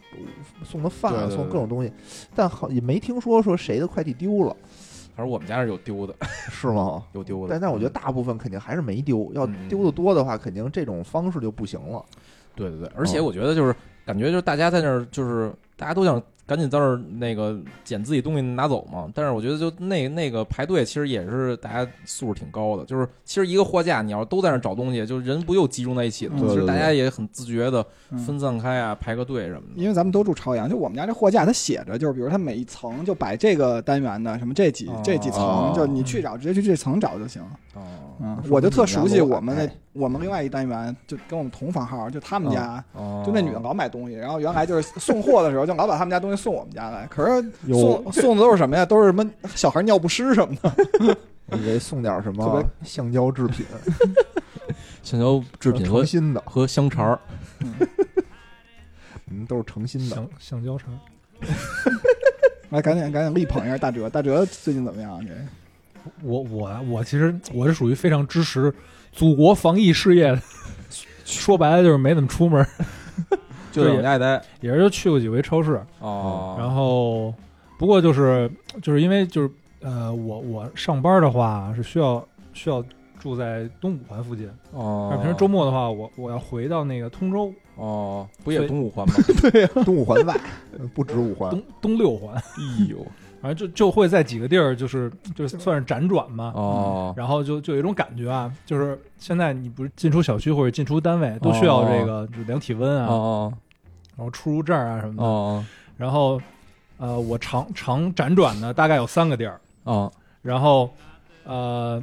[0.64, 1.92] 送的饭对、对对送各种东西，
[2.34, 4.56] 但好也没听说说谁的快递丢了，
[5.14, 6.14] 反正我们家是有丢的，
[6.50, 7.02] 是吗？
[7.12, 7.52] 有丢的。
[7.52, 12.04] 但但我觉得大部分肯定还是没丢，要嗯丢的多的话，肯定这种方式就不行了。
[12.54, 19.08] 对对对，而且我觉得就是感觉就是大家在那儿就是大家都想赶紧在那儿那个捡自己东西拿走嘛。
[19.14, 26.42] 但是我觉得就那那个排队其实也是大家素质挺高的，就是其实一个货架你要都在那儿找东西，就人不又集中在一起了吗？
[26.48, 29.80] 其实大家也很自觉的嗯分散开啊，排个队什么的。
[29.80, 37.40] 因为咱们都住朝阳，就我们家这货架它写着，就是比如它每一层就摆这个单元的什么这几哦这几层，哦就你去找直接去这层找就行。
[37.69, 37.69] 哦，
[38.22, 42.82] 嗯，我就特熟悉我们那我们另外一单元，就跟我们同房号，就他们家。
[42.92, 47.06] 哦就那女的老买东西，然后原来就是送货的时候，就老把他们家东西送我们家来。
[47.06, 48.84] 可是有送送的都是什么呀？
[48.84, 51.16] 都是什么小孩尿不湿什么的。
[51.46, 53.66] 我以为送点什么橡胶制品、
[55.02, 57.18] 橡胶制品 和诚心的，和香肠儿，
[59.30, 60.14] 嗯，都是诚心的。
[60.14, 60.96] 橡橡胶肠。
[62.70, 65.20] 来，赶紧赶紧力捧一下大哲，大哲最近怎么样？
[65.26, 65.32] 这
[66.22, 68.72] 我我我其实我是属于非常支持
[69.12, 70.40] 祖国防疫事业的，
[71.24, 72.66] 说白了就是没怎么出门，
[73.72, 74.42] 就在我们家待。
[74.60, 77.34] 也是就去过几回超市，哦，然后
[77.78, 78.50] 不过就是
[78.82, 82.84] 就是因为就是呃我我上班的话是需要需要
[83.18, 89.14] 住在东五环附近，哦但，平时周末的话我我要回到那个通州哦，不也东五环吗？
[89.50, 90.38] 对呀 东五环外，
[90.94, 91.50] 不止五环。
[91.50, 93.06] 东东六环，哎呦，
[93.40, 103.52] 反正就就会在几个地儿就是就是算是辗转嘛，哦，然后就就有一种感觉啊，就是现在你不是进出小区或者进出单位都需要这个就量体温啊，哦
[104.16, 105.22] 然后出入证啊什么的。
[105.22, 105.64] 哦
[105.96, 106.40] 然后
[106.96, 110.10] 呃，我常常辗转的大概有三个地儿，哦，
[110.42, 110.90] 然后
[111.44, 112.02] 呃，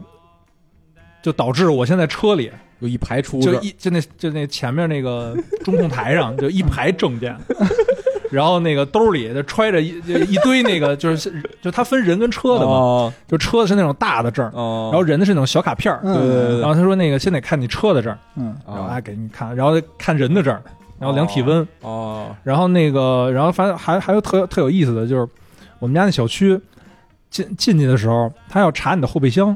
[1.22, 7.36] 就导致我现在车里有一排出就一就那就那前面那个中控台上就一排证件。
[8.30, 9.90] 然后那个兜里就揣着一
[10.30, 16.00] 一堆那个，就是就他分人跟车的嘛，哦就车的是那种大的证然后人的是那种小卡片儿。
[16.04, 20.62] 嗯对对对然后他说那个先得看你车的证儿，嗯然后啊哎给你看，然后看人的证儿，
[21.00, 25.28] 然后量体温，哦然后那个，然后反正还还有特特有意思的就是，
[25.80, 26.60] 我们家那小区
[27.30, 29.56] 进进去的时候，他要查你的后备箱，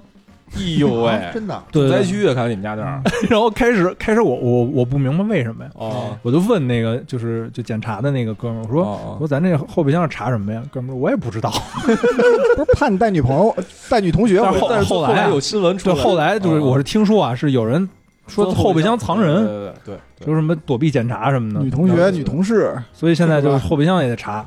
[0.55, 1.89] 哎呦喂，啊真的，对。
[1.89, 3.01] 灾区啊，看来你们家这儿。
[3.29, 6.17] 然后开始开始我我我不明白为什么呀，哦。
[6.23, 8.83] 我就问那个就是就检查的那个哥们儿，我说。
[8.83, 9.15] 我哦。
[9.19, 10.61] 说咱这后备箱是查什么呀？
[10.71, 11.51] 哥们儿，我也不知道。
[11.85, 13.55] 不是怕你带女朋友、
[13.89, 17.87] 带女同学回但是后但是后来啊有新闻出对，来，后来就是哦我是听说啊，是有人
[18.27, 24.45] 说后备箱藏人，对对对对对说什么躲避检查什么的，女同学、女同事，所以现在就是后备箱也得查。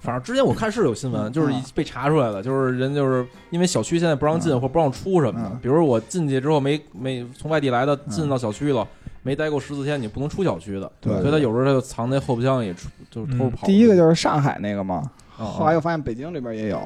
[0.00, 1.62] 反正之前我看是有新闻，就是嗯。
[1.74, 4.60] 被查出来了，就是人就是因为小区现在不让进嗯。
[4.60, 5.48] 或不让出什么的。
[5.48, 8.86] 嗯，比如我进去之后没没从外地来的进嗯到小区了，
[9.22, 13.66] 没待够十四天，你不能出小区的，对所以他有时候他就藏在后备箱里出，就是偷着跑。
[13.66, 16.80] 第一个就是上海那个嘛，啊后来又发现北京这边也有。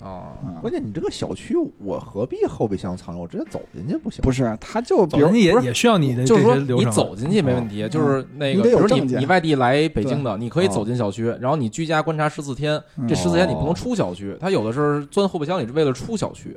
[0.00, 3.20] 啊，嗯关键你这个小区，我何必后备箱藏着？
[3.20, 4.22] 我直接走进去不行？
[4.22, 6.54] 不是，他就比如走进去也也需要你的就是说。
[6.56, 14.36] 你走进去没问题，就是那个，比如你你外地来北京的，你可以哦走进小区，然后你居家观察十四天，嗯这十四天你不能出小区。
[14.40, 16.56] 他有的时候钻后备箱里是为了出小区，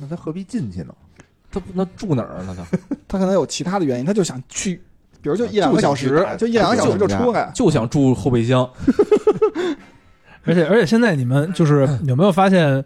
[0.00, 0.94] 那他何必进去呢？
[1.52, 2.56] 他不那住哪儿呢？
[2.56, 4.80] 他 他可能有其他的原因，他就想去，
[5.20, 7.50] 比如就一两个小时就一两个小时就出来。
[7.54, 8.66] 就想住后备箱。
[10.46, 12.82] 而且而且现在你们就是 有没有发现，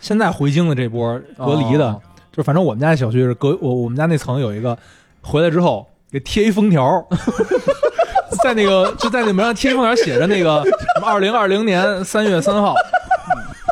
[0.00, 2.00] 现在回京的这波隔离的，哦
[2.32, 4.76] 就反正我们家小区是隔我我们家那层有一个，
[5.20, 7.04] 回来之后给贴一封条，
[8.42, 12.74] 在那个就在那门上贴一封条，写着那个什么二零二零年三月三号，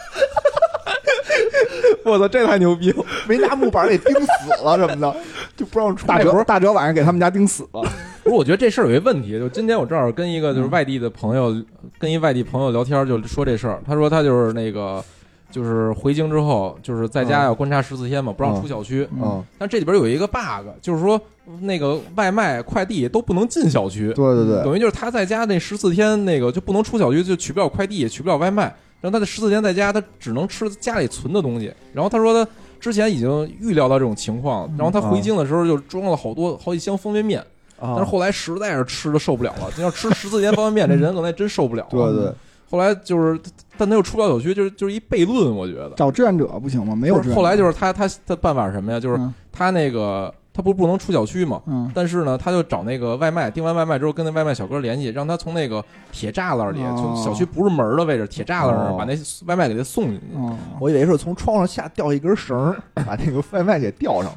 [2.04, 3.04] 我操，这太牛逼了！
[3.28, 5.16] 没拿木板给钉死了什么的？
[5.56, 6.24] 就不让出大来。
[6.24, 7.82] 哲大哲晚上给他们家钉死了。
[8.29, 11.55] 不是，我觉得这事儿有一问题，就今天我正好跟一个就是嗯外地的朋友，
[11.99, 13.83] 跟一外地朋友聊天，就说这事儿。
[13.87, 15.03] 他说他就是那个，
[15.51, 19.09] 就是回京之后，就是在家嗯要观察十四天嘛，不让出小区。
[19.18, 21.18] 嗯，但这里边有一个 bug，就是说
[21.62, 28.64] 那个外卖、快递都不能进小区，对对对，等于就是他在家那十四天那个就不能出小区，就取不了快递，也取不了外卖。
[29.01, 31.72] 然后他这十四天在家，他只能吃家里存的东西。
[31.95, 37.41] 然后他说他之前已经预料到这种情况，然后他回京的时候就装了好多好几箱方便面。
[37.41, 37.49] 但
[37.81, 42.12] 但是后来实在是吃的受不了了， 你要吃十四天方便面，这人可能还真受不了了。
[42.12, 42.33] 对对，
[42.70, 43.41] 后来就是，
[43.76, 45.91] 但他又出不了小区，就是就是一悖论，我觉得。
[45.97, 46.95] 找志愿者不行吗？
[46.97, 47.35] 没有志愿者。
[47.37, 48.99] 后来就是他他他办法是什么呀？
[49.01, 60.36] 就是嗯他那个他不不能出小区嘛，嗯但是呢，他就找那个外卖，订完外卖之后跟那外卖小哥联系，让他从那个铁栅栏里，哦从小区不是门的位置，铁栅栏把那外卖给他送进去。
[60.36, 64.32] 哦，我以为是从窗上下掉一根绳，把那个外卖给吊上。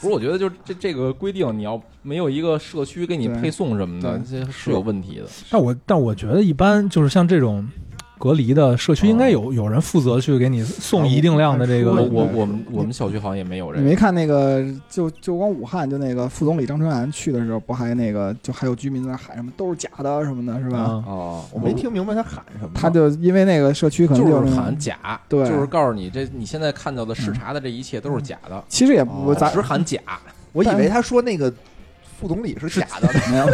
[0.00, 5.26] 不是，我觉得就是这这个规定，你要没有一个社区给你配送什么的，这是有问题的。
[5.50, 7.68] 但我但我觉得一般就是像这种
[8.18, 11.92] 隔离的社区，应该有有人负责去给你送一定量的这个。
[11.92, 13.80] 我我我们我们小区好像也没有这个。
[13.80, 20.78] 你没看那个就就光武汉就那个副总理张春兰去的时候，不还那个就还有居民在那喊什么都是假的什么的，是吧？
[20.78, 22.70] 啊，哦，我没听明白他喊什么。
[22.74, 29.98] 他就因为那个社区可能就是喊假，对就是告诉你这你现在看到的视察的这一切都是假的，其实也不哦咱只喊假。
[30.52, 31.52] 我以为他说那个
[32.18, 33.46] 副总理是假的呢， 没有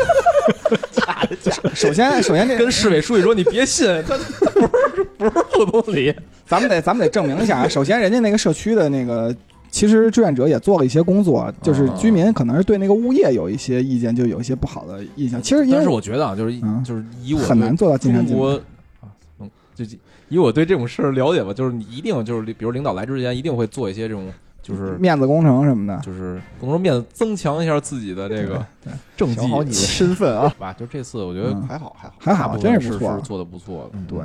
[0.92, 1.50] 假的。
[1.74, 4.62] 首先首先这跟市委书记说你别信， 他不
[4.96, 6.14] 是不是副总理。
[6.46, 7.68] 咱们得咱们得证明一下啊。
[7.68, 9.34] 首先，人家那个社区的那个，
[9.70, 15.40] 其实志愿者也做了一些工作，就是居民可能是对那个物业有一些意见，就有一些不好的印象。
[15.42, 19.08] 其实因但是我觉得啊，就是嗯就是以我很难做到尽善尽啊，
[19.40, 19.84] 嗯，就
[20.28, 24.30] 以我对这种事儿了解吧，就是你一定就是比如领导来之前一定会做一些这种
[24.62, 30.72] 就是面子工程什么的，就是不能说面子增强一下自己的这个对政绩好你的身份啊， 吧。
[30.72, 32.14] 就这次我觉得嗯还好还好。
[32.20, 32.98] 还好，真是是。
[33.22, 33.98] 做的不错的。
[33.98, 34.20] 嗯对，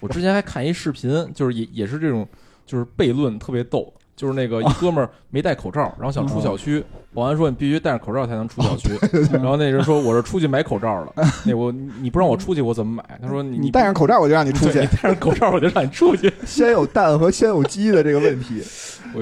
[0.00, 2.26] 我之前还看一视频，就是也也是这种，
[2.66, 8.90] 就是悖论特别逗，就是那个一哥们儿没戴口罩，然后想出小区，保安说你必须戴着口罩才能出小区，
[9.32, 11.12] 然后那人说我是出去买口罩了，
[11.44, 13.18] 那我你不让我出去我怎么买？
[13.20, 14.86] 他说你你戴上口罩，我就让你出去你。
[14.86, 16.32] 戴上口罩我就让你出去。
[16.46, 18.62] 先有蛋和先有鸡的这个问题，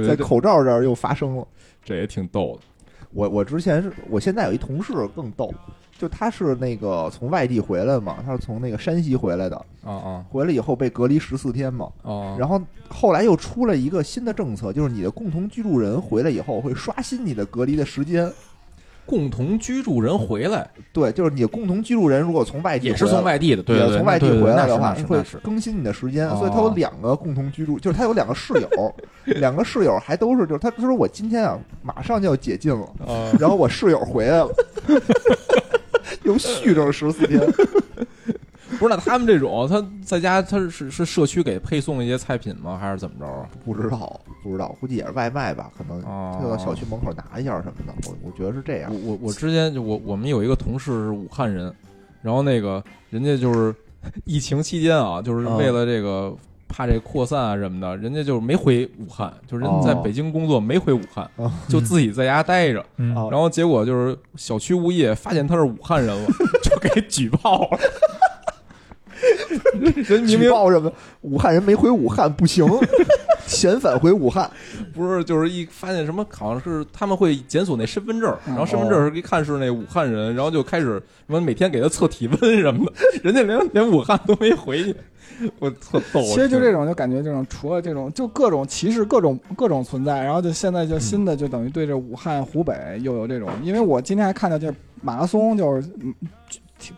[0.07, 1.47] 在口罩这儿又发生了。
[1.83, 2.63] 这也挺逗的。
[3.11, 5.51] 我我之前是我现在有一同事更逗，
[5.99, 12.37] 就他是那个从外地回来嘛，他是从那个山西回来的，啊啊回来以后被隔离十四天嘛，啊！
[12.39, 18.33] 然后后来又出了一个新的政策，就是你的共同居住人回来以后会刷新你的隔离的时间。
[19.05, 20.69] 共同居住人回来？
[20.93, 26.37] 对，就是你的共同居住人如果从外地也是从外地的，对对对，也从外地回来的话，会更新你的时间，哦。
[26.37, 28.95] 所以他有两个共同居住，就是他有两个室友，
[29.41, 34.49] 两个室友还都是，就是他他说我今天啊马上就要解禁了，啊，然后我室友回来了，
[36.29, 37.41] 又续着十四天，
[38.79, 42.79] 不是那他们这种他在家他是是社区给配送一些菜品吗？
[42.79, 43.49] 还是怎么着啊？
[43.65, 49.13] 不知道不知道，估计也是外卖吧，可能哦就到小区门口拿一下什么的，我我觉得是这样我。
[49.13, 51.73] 我我之前就我我们有一个同事是武汉人，
[52.23, 53.75] 然后那个人家就是
[54.25, 56.35] 疫情期间啊，就是嗯为了这个
[56.69, 62.85] 怕这扩散啊什么的，人家就是没回武汉，就是人哦在北京工作没回武汉，哦就自己在家待着。
[62.97, 66.29] 然后结果就是小区物业发现他是武汉人了，
[66.63, 67.79] 就给举报了。
[70.09, 70.93] 人明报什么？
[71.23, 72.65] 武汉人没回武汉不行，
[73.47, 74.51] 遣返回武汉。
[74.95, 84.97] 不是，就是一发现什么，好像是他们会检索那身份证，嗯然后身份证是一看是那武汉人，然后就开始什么每天给他测体温什么的，人家连连武汉都没回去，
[85.59, 86.21] 我特逗。
[86.23, 90.23] 其实就这种，就感觉这种除了这种，就各种歧视，各种各种存在。
[90.23, 93.49] 然后就现在就新的，就等于对这武汉、湖北又有这种。
[93.63, 95.89] 因为我今天还看到，就是马拉松，就是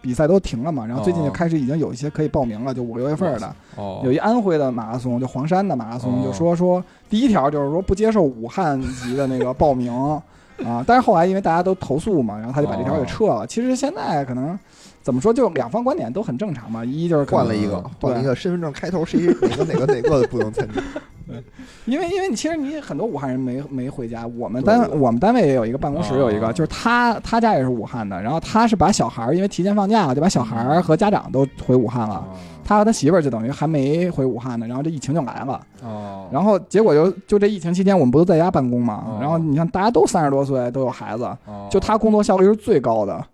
[0.00, 0.86] 比赛都停了嘛。
[0.86, 3.54] 然后最近就开始已经有一些可以报名了，就五六月份的。
[3.76, 9.92] 哦，有一安徽的马拉松，就黄山的马拉松，哦就说说第一条就是说不接受武汉籍的那个报名
[10.64, 10.84] 啊。
[10.86, 13.46] 但是后来因为大家都投诉嘛，然后他就把这条给撤了。
[13.46, 14.58] 其实现在可能
[15.02, 16.84] 怎么说，就两方观点都很正常嘛。
[16.84, 20.82] 一就是换了一个，换了一个身份证开头是一哪个哪个哪个不能参加。
[21.26, 21.42] 对
[21.86, 32.16] 因为因为你其实你很多武汉人没没回家，我们单我们单位也有一个办公室有一哦个，就是他他家也是武汉的，然后他是把小孩儿因为提前放假了，就把小孩儿和家长都回武汉了。
[32.16, 32.24] 哦
[32.62, 43.24] 他和他媳妇儿就等于还没回武汉呢，然后这疫情就来了，哦，然后结果就就这疫情期间我们不都在家办公嘛哦，然后你看大家都三十多岁都有孩子，哦就他工作效率是最高的，哦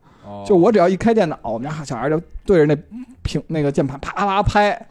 [0.47, 2.77] 就我只要一开电脑，我们家小孩就对着那
[3.23, 4.87] 屏那个键盘啪啪啪拍，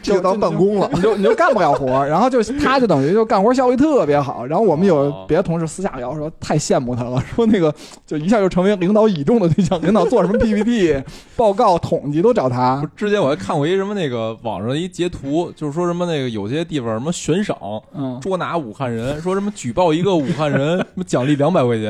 [0.00, 0.88] 就当办公了。
[0.94, 4.46] 你就你就干不了活，然后就他就等于就干活效率特别好。
[4.46, 7.74] 然后我们有哦别的同事私下聊说太羡慕他了，说那个
[8.06, 11.02] 就一下就成为领导倚重的对象，领导做什么 PPT
[11.34, 12.88] 报告统计都找他。
[12.94, 17.58] 之前我还看过一什么那个网上一截图，就是说什么那个有些地方什么悬赏
[17.92, 21.84] 嗯，捉拿武汉人，说什么举报一个武汉人，什么奖励两百块钱。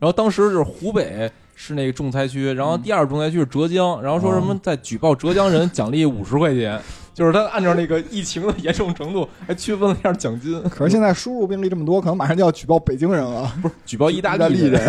[0.00, 6.80] 后当时就是湖北是那个重灾区，然后第二重灾区是浙江，然后说什么在举报浙江人奖励五十块钱，
[7.14, 10.60] 就是他按照那个疫情的严重程度还区分了一下奖金。
[10.64, 14.82] 可是现在输入病例这么多，可能马上就要举报北京人了，不是举报意大意大利利人，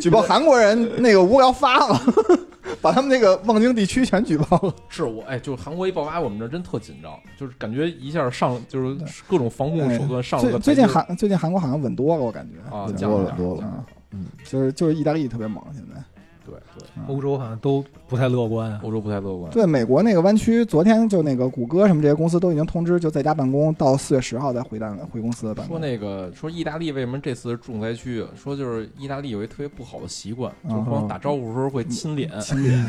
[0.00, 2.00] 举报韩国人那个无聊发了，
[2.82, 4.74] 把他们那个望京地区全举报了。
[4.88, 8.96] 是我哎，就是韩国一爆发，我们这真特紧张，就是感觉一下上就是
[9.28, 13.62] 各种防控手段上了最个最近韩最近韩国好像稳多了，我感觉稳啊降了点多了多了。
[13.64, 16.02] 嗯嗯，就是就是意大利特别猛，现在
[16.44, 18.80] 对对，欧洲好像都不太乐观啊。
[18.82, 19.52] 欧洲不太乐观。
[19.52, 25.76] 对美国那个湾区，昨天就那个谷歌什么这些公司都已经通知，就在家办公，到四月十号再回单回公司办公。
[25.76, 28.22] 说那个说意大利为什么这次是重灾区？
[28.22, 32.82] 啊说就是意大利有一特别不好的习惯，嗯就是光打招呼的时候会亲脸，亲脸。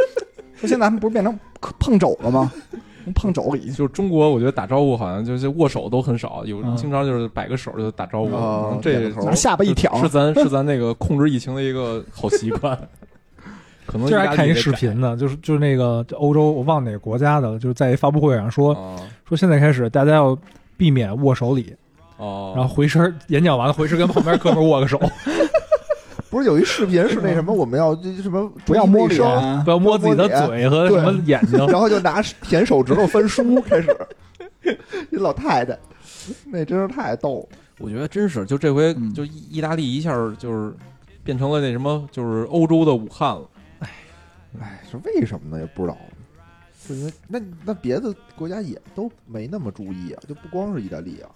[0.56, 1.38] 说现在他们不是变成
[1.78, 2.50] 碰肘了吗？
[3.14, 6.76] 碰肘礼，就是中国，我觉得打招呼好像就是握手都很少，有嗯。
[6.76, 9.34] 经常就是摆个手就打招呼，这点个头。
[9.34, 12.78] 下巴一挑，是咱是咱那个控制疫情的一个好习惯。
[13.84, 18.72] 可能今儿还看一视频呢，就是就是那个欧洲，我忘哪个国家的了，就是在一发布会上说
[19.28, 20.38] 说现在开始大家要
[20.76, 21.74] 避免握手礼，
[22.16, 24.98] 哦，然后回身演讲完了回身跟旁边哥们握个手，
[26.32, 29.20] 不是有一视频是那什么， 我们要这什么不要摸脸
[29.64, 29.70] 不。
[29.70, 31.58] 要摸自己的嘴和什么眼睛。
[31.66, 33.94] 然后就拿舔手指头翻书开始。
[35.10, 35.78] 一老太太，
[36.46, 37.58] 那真是太逗了。
[37.78, 40.72] 我觉得真是，就这回嗯就意意大利一下就是
[41.22, 43.46] 变成了那什么，就是欧洲的武汉了。
[44.58, 45.60] 哎，是为什么呢？
[45.60, 45.98] 也不知道。
[46.82, 51.28] 是因为那那别的国家也都没那么注意啊，就不光是意大利啊，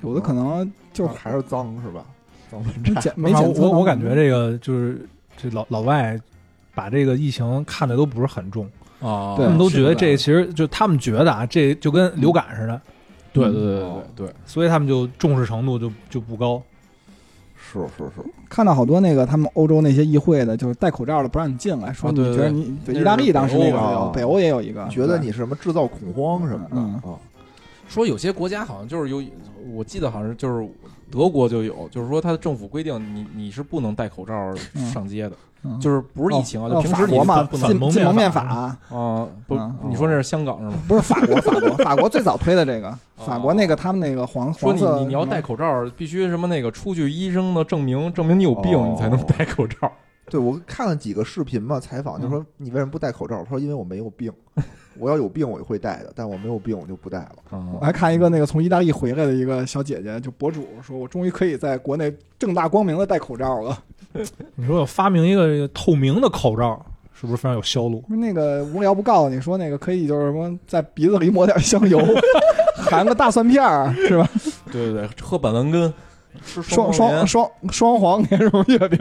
[0.00, 2.06] 有的可能就还是脏是吧？
[2.52, 3.00] 脏乱差。
[3.00, 6.20] 检没啊检测我我感觉这个就是这老老外
[6.74, 8.64] 把这个疫情看的都不是很重，
[9.00, 12.80] 啊对他们都觉得这其实就他们觉得啊，这就跟流感似的，
[13.32, 16.62] 对对对对哦对对，所以他们就重视程度就就不高。
[17.74, 27.16] 是是是，看到好多那个他们欧洲那些议会的，就是戴口罩的不让你进来，说你啊对对对觉得你对意大利当时那个北欧也有一个，觉得你是什么制造恐慌什么的嗯啊？
[27.88, 29.22] 说有些国家好像就是有，
[29.72, 30.68] 我记得好像就是
[31.12, 34.54] 德国就有，就是说他的政府规定你你是不能戴口罩
[34.92, 38.42] 上街的，嗯就是不是疫情啊，就哦平时你法国嘛，不能禁禁蒙面法。
[38.42, 40.72] 啊，不嗯，你说那是香港是吗？
[40.88, 48.88] 不是法国，法国法国最早推的这个，法国那个他们那个黄说你你你要戴口罩，必须什么那个出具医生的证明，证明你有病，哦。
[48.90, 49.92] 你才能戴口罩。
[50.30, 53.42] 对，我看了几个视频嘛，采访就说你为什么不戴口罩？
[53.42, 54.32] 他说因为我没有病，
[54.98, 57.60] 我要有病我就会戴的，但我没有病我就不戴了。
[57.78, 63.78] 我还看一个那个从意大利回来的一个小姐姐，就博主说，我终于可以在国内正大光明的戴口罩了。
[64.56, 68.04] 你说要发明一个透明的口罩，是不是非常有销路？
[68.08, 71.98] 那个无聊不告诉你说那个可以就是什么在鼻子里抹点香油，
[72.76, 74.28] 含个大蒜片儿是吧？
[74.70, 75.92] 对对对，喝板蓝根，
[76.44, 78.98] 吃双双双双黄莲蓉月饼，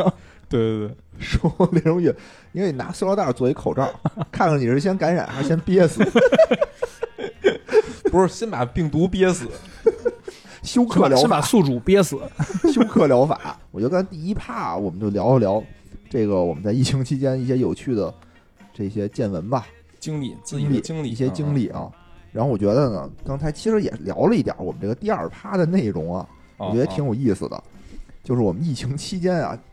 [0.52, 2.16] 对对对， 说莲蓉月，
[2.52, 3.90] 因为你拿塑料袋做一口罩，
[4.32, 6.04] 看看你是先感染还是先憋死。
[8.12, 9.48] 不是先把病毒憋死，
[10.64, 12.20] 休克疗法，先把宿主憋死。
[12.74, 13.58] 休克疗法。
[13.72, 15.64] 我觉得刚才第一趴我们就聊一聊
[16.10, 18.14] 这个我们在疫情期间一些有趣的
[18.74, 19.66] 这些见闻吧，
[19.98, 21.90] 经历自己经历的经历一些经历啊。
[22.34, 26.28] 然后我觉得呢，刚才其实也聊了一点我们这个第二趴的内容啊，
[26.58, 27.64] 啊，我觉得挺有意思的，
[28.26, 29.71] 就是我们疫情期间啊，就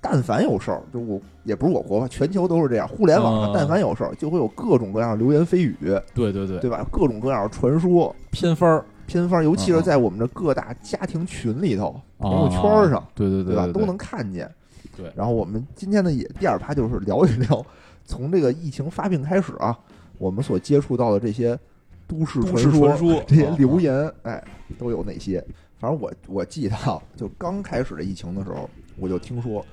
[0.00, 5.76] 但凡有事儿，就我也不是我国吧，全球都是这样，互联网上啊但凡有事儿，就会有各种各样的流言蜚语，
[6.14, 6.86] 对对对，对吧？
[6.90, 11.88] 各种各样的传说偏方儿偏方，尤其是啊在我们的各大家庭群里头、
[12.18, 13.66] 啊朋友圈上，对对对吧？
[13.72, 14.50] 都能看见。
[14.96, 17.64] 对然后我们今天呢，也第二趴就是聊一聊，
[18.04, 19.78] 从这个疫情发病开始啊，
[20.18, 21.58] 我们所接触到的这些
[22.06, 24.42] 都市传说这些啊流言，哎，
[24.78, 25.44] 都有哪些？
[25.78, 29.64] 反正我我记得啊，就刚开始这疫情的时候，我就听说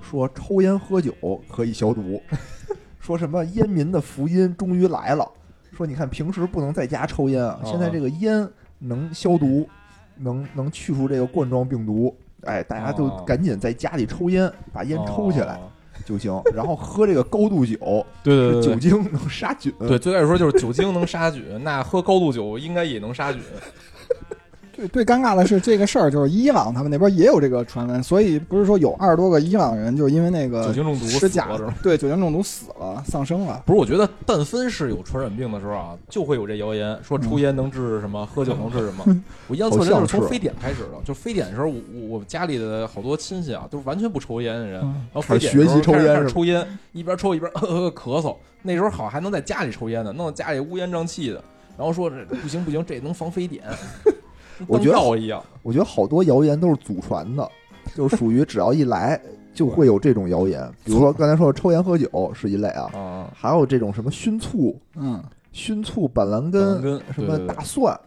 [0.00, 1.12] 说抽烟喝酒
[1.48, 2.20] 可以消毒，
[3.00, 5.28] 说什么烟民的福音终于来了，
[5.72, 9.68] 说你看平时不能在家抽烟啊，啊现在这个烟能消毒，
[10.16, 12.14] 能能去除这个冠状病毒。
[12.42, 15.68] 哎，大家就啊赶紧在家里抽烟，把烟抽起来哦
[16.04, 16.40] 就行。
[16.54, 17.76] 然后喝这个高度酒，
[18.22, 18.62] 对对对对。
[18.62, 19.72] 酒精能杀菌。
[19.80, 23.42] 对，最开始说就是酒精能杀菌，那喝高度酒应该也能杀菌。
[24.78, 31.74] 最最尴尬的是这个事儿，就是伊朗他们那边也有这个传闻，所以不是说有二十多个伊朗人就是因为那个酒精中毒吃假死了是吧？
[31.82, 33.60] 对酒精中毒死了，丧生了。
[33.66, 39.04] 不是，我觉得但凡是有传染病的时候啊，就会有这谣言说抽烟能治什么，喝酒能治什么。
[39.48, 48.36] 我印象特深好像是是从非典开始的，就非典的时候，我我我家里的好多亲戚啊，都是完全不抽烟的人，嗯然后非典的时候开始学习抽烟开始抽烟，一边抽一边咳嗽。
[48.62, 51.42] 那时候好还能在家里抽烟呢，弄得家里乌烟瘴气的，
[51.76, 53.64] 然后说这不行不行，这能防非典，
[54.66, 55.42] 我觉得一样。
[55.62, 57.48] 我觉得好多谣言都是祖传的，
[57.94, 59.20] 就是属于只要一来
[59.54, 60.68] 就会有这种谣言。
[60.84, 66.80] 比如说 刚才说的抽烟喝酒是一类啊，啊，还有这种什么熏醋、嗯，熏醋、板蓝根、
[67.12, 67.98] 什么对对对大蒜，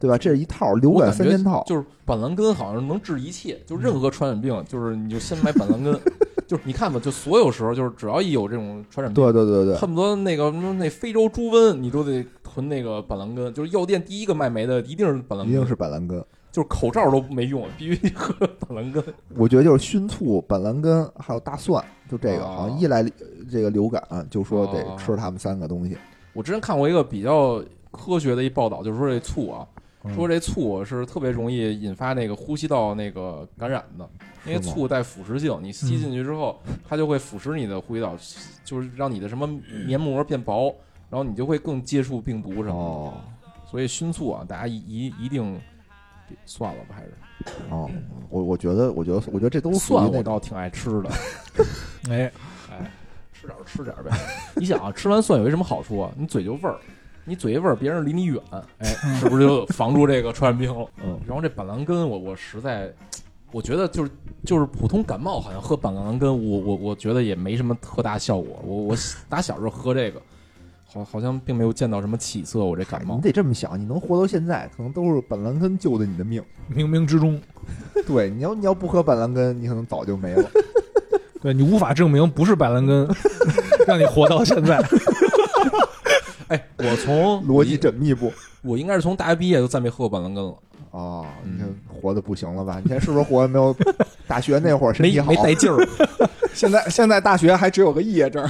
[0.00, 0.16] 对吧？
[0.16, 1.62] 这是一套流感三件套。
[1.66, 5.98] 就是板蓝根好像能治一切，就任何传染病，就是你就先买板蓝根，
[6.46, 16.22] 就是你看吧，就所有时候就是只要一有这种传染病，对对对对，恨不得那个什么那非洲猪瘟，你都得囤那个板蓝根，就是药店第一个卖没的一定是板蓝根，一定是板蓝根。
[16.50, 19.02] 就是口罩都没用，必须喝板蓝根。
[19.36, 25.96] 我觉得就是熏醋、板蓝根还有大蒜，就这个，哦好像一来呃这个流感就说得哦吃他们三个东西。
[26.34, 29.66] 我之前看过一个比较科学的一报道，就是说这醋啊，
[30.04, 34.06] 嗯说这醋是特别容易引发那个呼吸道那个感染的，
[34.44, 38.14] 因为醋带腐蚀性，你吸进去之后，它就会腐蚀你的呼吸道，
[38.62, 39.48] 就是让你的什么
[39.86, 40.74] 黏膜变薄，
[41.12, 42.72] 然后你就会更接触病毒什么的。
[42.72, 43.14] 哦
[43.70, 45.58] 所以熏醋啊，大家一一一定
[46.44, 47.14] 算了吧，还是
[47.70, 47.90] 哦，
[48.28, 51.10] 我我觉得，我觉得，我觉得这都属于蒜我倒挺爱吃的，
[52.12, 52.30] 哎，
[52.70, 52.90] 哎，
[53.32, 54.10] 吃点儿吃点儿呗。
[54.56, 56.12] 你想啊，吃完蒜有一什么好处啊？
[56.18, 56.76] 你嘴就味儿，
[57.24, 58.38] 你嘴一味儿，别人离你远，
[58.76, 58.88] 哎，
[59.18, 60.86] 是不是就防住这个传染病了？
[61.02, 62.92] 嗯，然后这板蓝根我，我实在，
[63.52, 64.10] 我觉得就是
[64.44, 68.60] 就是普通感冒，好像喝板蓝根，我我我觉得也没什么特大效果。
[68.66, 68.96] 我我
[69.30, 70.20] 打小时候喝这个，
[70.92, 72.62] 好好像并没有见到什么起色。
[72.64, 76.42] 我这感冒你，得这么想，你能活到现在，可能都是板蓝根救的你的命。
[76.74, 77.40] 冥冥之中，
[78.06, 80.50] 对，你要你要不喝板蓝根，你可能早就没了。
[81.40, 83.08] 对你无法证明不是板蓝根
[83.86, 84.80] 让你活到现在。
[86.48, 88.32] 哎，我从逻辑缜密不？
[88.62, 90.54] 我应该是从大学毕业就再没喝过板蓝根了，
[90.92, 92.78] 哦，你嗯这活的不行了吧？
[92.80, 93.74] 你现在是不是活的没有
[94.26, 95.36] 大学那会儿身没体好没？
[95.42, 95.88] 带劲儿。
[96.54, 98.48] 现在现在大学还只有个肄业证，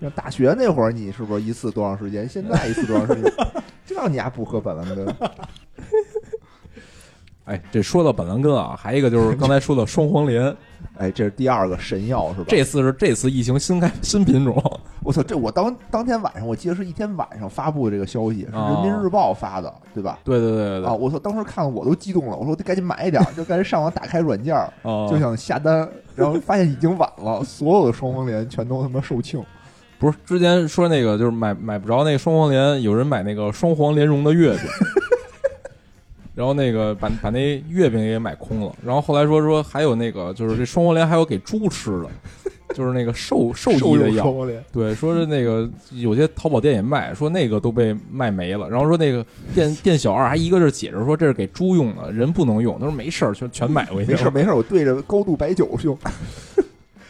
[0.00, 2.28] 像大学那会儿，你是不是一次多长时间？
[2.28, 3.32] 现在一次多长时间？
[3.86, 5.06] 这让你还不喝板蓝根？
[7.44, 10.44] 哎，这说到板蓝根啊，还有一个就是刚才说的双黄连，
[10.96, 12.46] 哎，这是第二个神药是吧？
[12.48, 14.56] 这次是这次疫情新开新品种，
[15.04, 15.22] 我操！
[15.22, 20.18] 这我当当天晚上，我记得是一天晚上发布的这个消息，是哦人民日报发的，对吧？
[20.24, 20.94] 对对对对啊！
[20.94, 21.18] 我操！
[21.18, 24.56] 当时看了我都激动了，我说我得赶紧买一点儿，就赶紧上网打开软件
[25.10, 29.44] 就想下单，然后发现已经晚了，所有的双黄连全都他妈售罄。
[30.04, 34.64] 不是之前说那个就是买买不着那个双黄连，有人买那个双黄莲蓉的月饼，
[36.36, 42.08] 然后那个把把那月饼也买空了，然后后来说说还有那个就是这双黄连还有给猪吃的，
[42.74, 44.26] 就是那个兽兽医的药，
[44.70, 49.24] 对，说是那个有些淘宝店也卖，说那个都被卖没了，然后说那个
[49.54, 55.96] 店 店小二还一个劲儿解释说这是给猪用的，人不能用，他说没事儿，全全买回去，没事儿没事儿，我对着高度白酒用，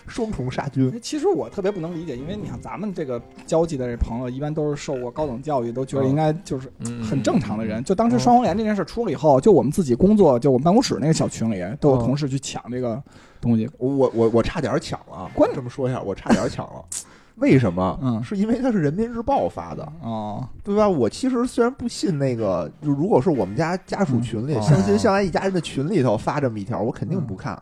[0.06, 0.98] 双重杀菌。
[1.02, 7.82] 其实我特别不能理解，因为你看咱们这个交际的这朋友，一般都是受过高等教育，都觉得应该就是嗯很正常的人。
[7.84, 13.02] 就当时双黄连这件事出了以后，就我们自己工作，就我们办公室那个小群里，都有嗯同事去抢这个
[13.40, 13.68] 东西。
[13.78, 16.84] 我我我我差点抢了，关这么说一下，我差点抢了。
[17.36, 17.98] 为什么？
[18.00, 20.88] 嗯是因为它是人民日报发的，啊，对吧？
[20.88, 27.60] 我其实虽然不信那个，就如果是我们家家属群里，嗯相亲相爱一家人的群里头发这么一条，我肯定不看。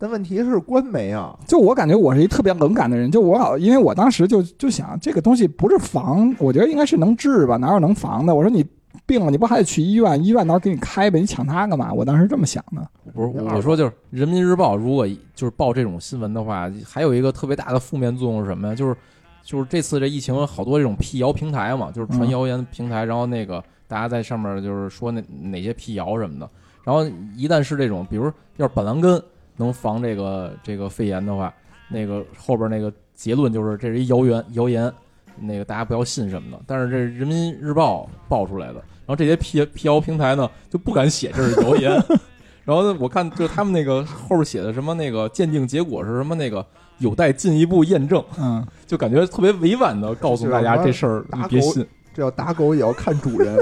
[0.00, 8.34] 但问题是官媒啊，就我感觉我是一特别冷感的人，就我老因为我当时就就想这个东西不是防，我觉得应该是能治吧，哪有能防的？
[8.34, 8.66] 我说你
[9.04, 10.24] 病了，你不还得去医院？
[10.24, 11.92] 医院到时候给你开呗，你抢它干嘛？
[11.92, 12.88] 我当时这么想的。
[13.12, 18.74] 不是，我说就是《人民日报》，如果就是报这种新闻的话，还有一个特别大的负面作用是什么呀？
[18.74, 18.96] 就是
[19.44, 26.48] 就是这次这疫情好多这种辟谣平台嘛，就是传嗯谣言平台，然后那个大家在上面就是说那哪些辟谣什么的，
[26.84, 27.04] 然后
[27.36, 29.22] 一旦是这种，比如要是板蓝根
[29.60, 31.52] 能防这个这个肺炎的话，
[31.88, 34.92] 那个后边那个结论就是这是一谣言谣言，
[35.38, 36.60] 那个大家不要信什么的。
[36.66, 41.92] 但是这是人民日报爆出来的，然后这些辟辟谣平台呢就不敢写这是谣言。
[42.64, 46.64] 然后呢，我看就他们那个后边写的什么那个鉴定结果是什么那个
[46.98, 51.86] 有待进一步验证，嗯，就感觉特别委婉的告诉大家这事儿你别信。
[52.14, 53.56] 这要打狗也要看主人。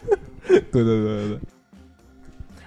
[0.46, 1.38] 对对对对对，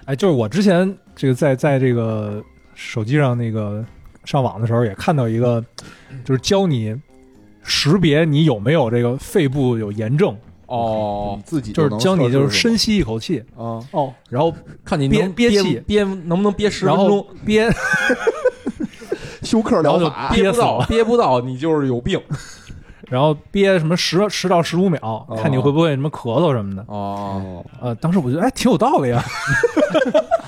[0.04, 2.42] 哎，就是我之前这个在在这个
[2.78, 3.84] 手机上那个
[4.24, 5.62] 上网的时候，也看到一个，
[6.24, 6.94] 就是教你
[7.64, 14.54] 识别你有没有这个肺部有炎症，哦，自己就是教你就是深吸一口气，啊，哦，然后
[14.84, 15.82] 看你憋憋憋气。
[15.86, 17.68] 憋能不能憋十分钟，憋，
[19.42, 20.30] 休克疗法。
[20.32, 20.86] 憋不到憋死了。
[20.88, 22.20] 憋不到你就是有病。
[23.10, 25.36] 然后憋什么十十到十五秒，哦。
[25.42, 26.82] 看你会不会什么咳嗽什么的。
[26.86, 27.42] 哦。
[27.42, 29.24] 哦，呃，当时我觉得哎挺有道理啊，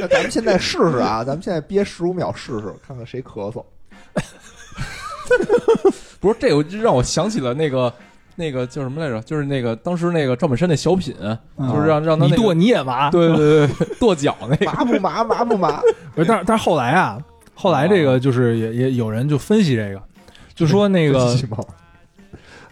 [0.00, 3.64] 那咱们现在试试啊，咱们现在憋十五秒试试，看看谁咳嗽。
[6.20, 7.92] 不是这个，就让我想起了那个
[8.36, 9.20] 那个叫什么来着？
[9.22, 11.14] 就是那个当时那个赵本山那小品，
[11.56, 13.10] 嗯就是让让他你那个跺你也麻。
[13.10, 15.24] 对对对对跺脚那个麻不麻？
[15.24, 15.80] 麻不麻？
[16.14, 17.18] 不是，但是但是后来啊，
[17.54, 20.02] 后来这个就是也也有人就分析这个，
[20.54, 21.36] 就说那个？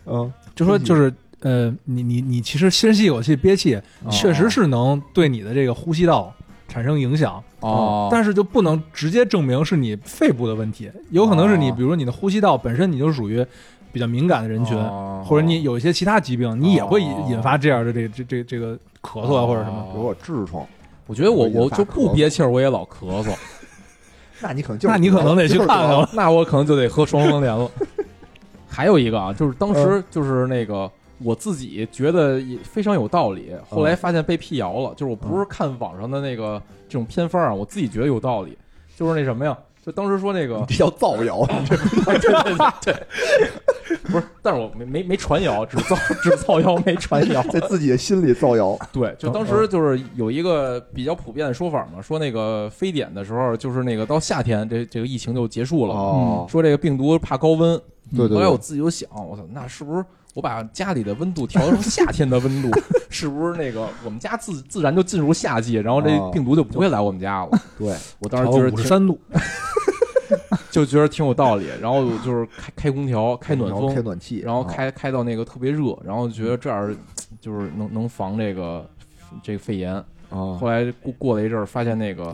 [0.06, 6.34] 嗯，就说就是呃，你你你其实深吸一口气憋气，确实是能对你的这个呼吸道
[6.68, 13.44] 产生影响，哦，但是就不能直接证明是你肺部的问题，有可能是你哦比如说你的呼吸道本身你就属于
[13.90, 19.82] 比较敏感的人群，哦或者你有一些其他疾病，你也会引发这样的这这这这个咳嗽啊或者什么。
[19.92, 20.64] 比如我痔疮，
[21.06, 23.34] 我觉得我我就不憋气儿，我也老咳嗽，
[24.40, 26.08] 那你可能就是那你可能得去看看了。
[26.12, 27.68] 那我可能就得喝双黄连了。
[28.70, 30.88] 还有一个啊，就是当嗯时就是那个
[31.22, 34.92] 我自己觉得也非常有道理，后来发现被辟谣了。
[34.94, 38.56] 就是我不是看网上的那个这种偏方啊，我自己觉得有道理。
[38.96, 47.40] 就是那什么呀，就当时说那个这叫造谣， 对对对对，不是，但是我没没没传谣，只造 只造谣没传谣。
[47.44, 48.76] 在自己的心里造谣。
[48.92, 57.80] 对，就当时就是有一个比较普遍的说法嘛，说那个非典的时候，就是那个到夏天这这个疫情就结束了，哦，说这个病毒怕高温。
[58.16, 60.04] 对对后来我，自己就想，我操，那是不是
[60.38, 62.70] 我把家里的温度调成夏天的温度，
[63.10, 67.50] 是不是那个我们家自自然就进入夏季，然后这哦病毒就不会来我们家了？
[67.76, 69.18] 对，我当时觉得挺五十三度，
[70.70, 76.96] 就觉得挺有道理，然后就是开开空调、开暖风开风，暖气，然后啊开开到那个特别热，然后觉得这样
[77.40, 78.88] 就是能能防这个
[79.42, 79.92] 这个肺炎。
[79.92, 80.04] 啊
[80.60, 82.32] 后来过过了一阵儿，发现那个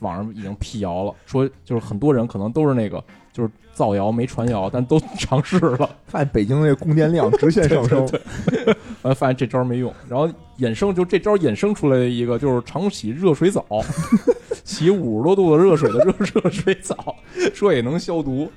[0.00, 3.02] 网上已经辟谣了，说就是很多人可能都是那个
[3.36, 8.00] 就是造谣没传谣，但都 尝试了，发现北京那个供电量直线上升，
[9.02, 10.26] 完了 发现这招没用，然后
[10.58, 13.62] 衍生就这招衍生出来的一个就是常洗热水澡，
[14.64, 17.14] 洗五十多度的热水的热热水澡，
[17.52, 18.50] 说也能消毒。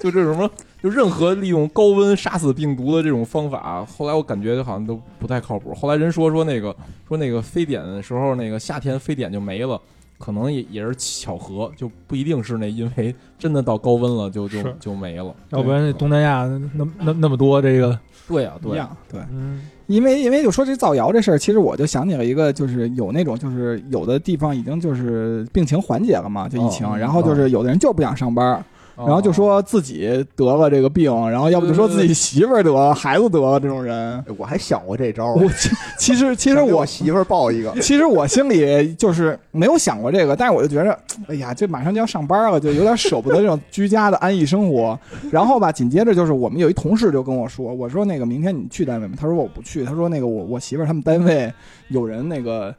[0.00, 0.50] 就这什么，
[0.82, 5.74] 就任何利用高温杀死病毒的这种方法，后来我感觉好像都不太靠谱。
[5.74, 6.74] 后来人说说那个
[7.06, 9.80] 说那个非典的时候，那个夏天非典就没了，
[10.24, 15.34] 可能也也是巧合，就不一定是那因为真的到高温了就就就没了。
[15.50, 17.98] 要不然那东南亚那那那么多这个
[18.28, 19.20] 对啊，对啊，一样对。
[19.32, 28.64] 嗯，因为因为就说这造谣这事儿，其实我就想起了一个，就是有那种就是有的地方已经就是病情缓解了嘛，就疫情，哦然后就是有的人就不想上班，
[28.96, 34.18] 然然后就说自己得了这个病，然后要不就说自己媳妇儿得了，孩子得了这种人。
[34.20, 44.98] 哎我还想过这招，我其其实其实我我媳妇儿报一个，其实我心里就是没有想过这个，但是我就觉着，哎呀，这马上就要上班了，就有点舍不得这种居家的安逸生活。
[45.30, 49.14] 然后吧，紧接着就是我们有一同事就跟我说，我说那个明天你去单位吗？
[49.20, 51.52] 他说我不去，他说那个我我媳妇儿他们单位
[51.88, 52.74] 有人那个。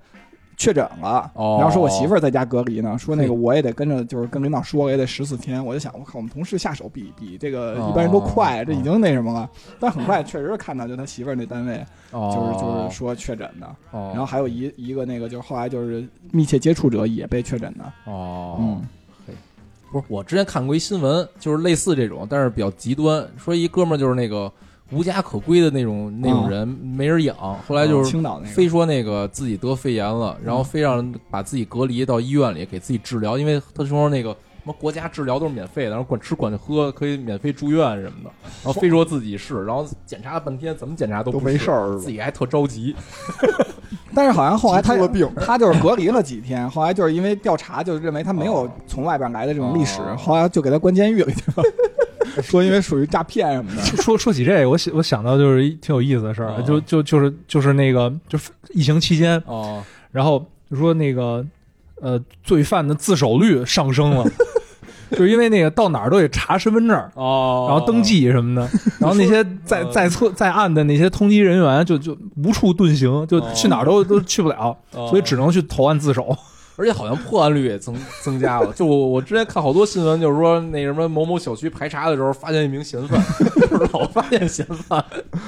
[0.63, 5.63] 确诊了，哦然后说我媳妇儿在家隔离呢，说那个我也得跟着，就是跟领导说，也得十四天。
[5.63, 9.49] 我就想，我靠，我们同事下手比比这个哦一般人都快，这已经那什么了。
[9.77, 18.11] 但很快确实是看到，就他媳妇儿那单位就是就是说确诊的，哦，然后还有一一个那个，就是后来就是密切接触者也被确诊的。
[18.11, 18.81] 哦，嗯，
[19.91, 24.49] 不是，我之前看过一新闻，就是类似这种，但是比较极端，说一哥们儿就是那个
[24.91, 27.35] 无家可归的那种那种人，没人养，
[27.67, 38.31] 后来就是青岛那个，非说那个自己得肺炎了，然后非让把自己隔离到医院里给自己治疗，因为他说那个什么国家治疗都是免费的，然后管吃管喝可以免费住院什么的，
[38.63, 42.95] 然后非说自己是，然后检查了半天怎么检查都都没事儿自己还特着急。
[44.15, 44.95] 但是好像后来 他
[45.43, 51.63] 他就是隔离了几天，后来就是因为调查，就认为他没有从外边来的这种历史，哦后来就给他关监狱里去了。
[52.43, 61.45] 说因为属于诈骗什么的，说说起这个，我想我想到就是一挺有意思的事儿，哦就就就是就是那个就是疫情期间，哦，然后就说那个
[62.01, 64.23] 呃罪犯的自首率上升了，
[65.11, 66.97] 就是因为那个到哪儿都得查身份证。
[67.15, 68.67] 哦，然后登记什么的，
[68.99, 76.35] 然后那些在呃在册在案的那些通缉人员就就无处遁形，就去哪儿都都去不了，哦，所以只能去投案自首。
[76.83, 78.73] 而且好像破案率也增 增加了。
[78.73, 83.21] 就我我之前看好多新闻，就是说那什么某某小区排查的时候发现一名嫌犯，
[83.55, 85.03] 就是老发现嫌犯。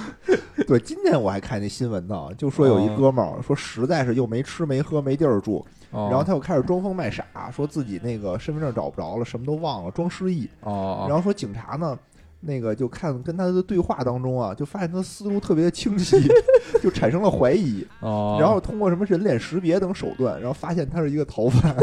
[0.65, 10.49] 对，今天我还看那新闻呢，就说有一哥们儿说实在是又没吃没喝没地儿住，然然后他又开始装疯卖傻，说自己那个身份证找不着了，什么都忘了，装失忆。
[10.61, 11.97] 哦，然后说警察呢
[12.45, 16.15] 那个就看跟他的对话当中啊，就发现他思路特别的清晰，
[16.81, 21.75] 就产生了怀疑，哦，然后通过什么人脸识别等手段，然后发现他是一个逃犯。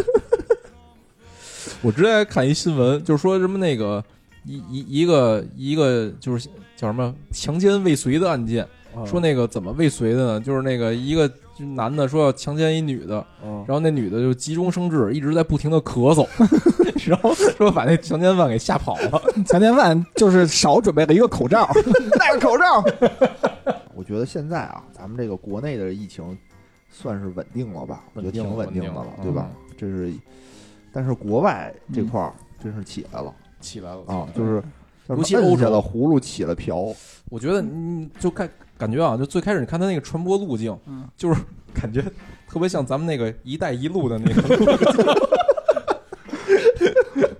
[1.83, 4.03] 我之前看一新闻，就是说什么那个
[4.45, 8.67] 一一一个一个就是叫什么强奸未遂的案件，
[9.07, 10.41] 说那个怎么未遂的呢？
[10.41, 11.31] 就是那个一个
[11.75, 16.27] 男的说要强奸一女的，嗯，然后那女的就急中生智，一直在不停的咳嗽，
[17.09, 19.23] 然后说把那强奸犯给吓跑了。
[19.47, 21.69] 强奸犯就是少准备了一个口罩，
[22.19, 22.83] 戴个口罩。
[23.95, 26.37] 我觉得现在啊，咱们这个国内的疫情
[26.91, 28.05] 算是稳定了吧？
[28.15, 29.49] 我觉得挺稳定的了，对吧？
[29.77, 30.13] 这是，
[30.93, 32.33] 但是国外这块儿
[32.63, 34.61] 真是起来了起来了啊，就是
[35.09, 36.93] 叫什么尤其欧洲摁下了葫芦起了瓢。
[37.31, 38.49] 我觉得你就感
[38.83, 41.41] 感觉啊，就最开始你看他那个传播路径，嗯就是
[41.73, 42.03] 感觉
[42.49, 44.67] 特别像咱们那个“一带一路”的那个 路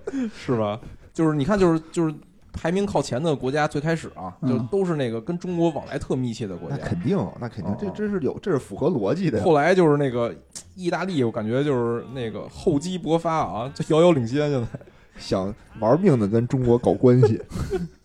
[0.09, 0.79] 径，是吧？
[1.13, 2.15] 就是你看，就是就是
[2.53, 6.77] 排名靠前的国家，最开始啊，嗯就都是那个跟中国往来特密切的国家。
[6.79, 9.43] 那肯定，那肯定哦，这这是有，这是符合逻辑的。
[9.43, 10.33] 后来就是那个
[10.75, 14.49] 意大利，我感觉就是那个厚积薄发啊，就遥遥领先。
[14.49, 14.65] 现在
[15.17, 17.41] 想玩命的跟中国搞关系，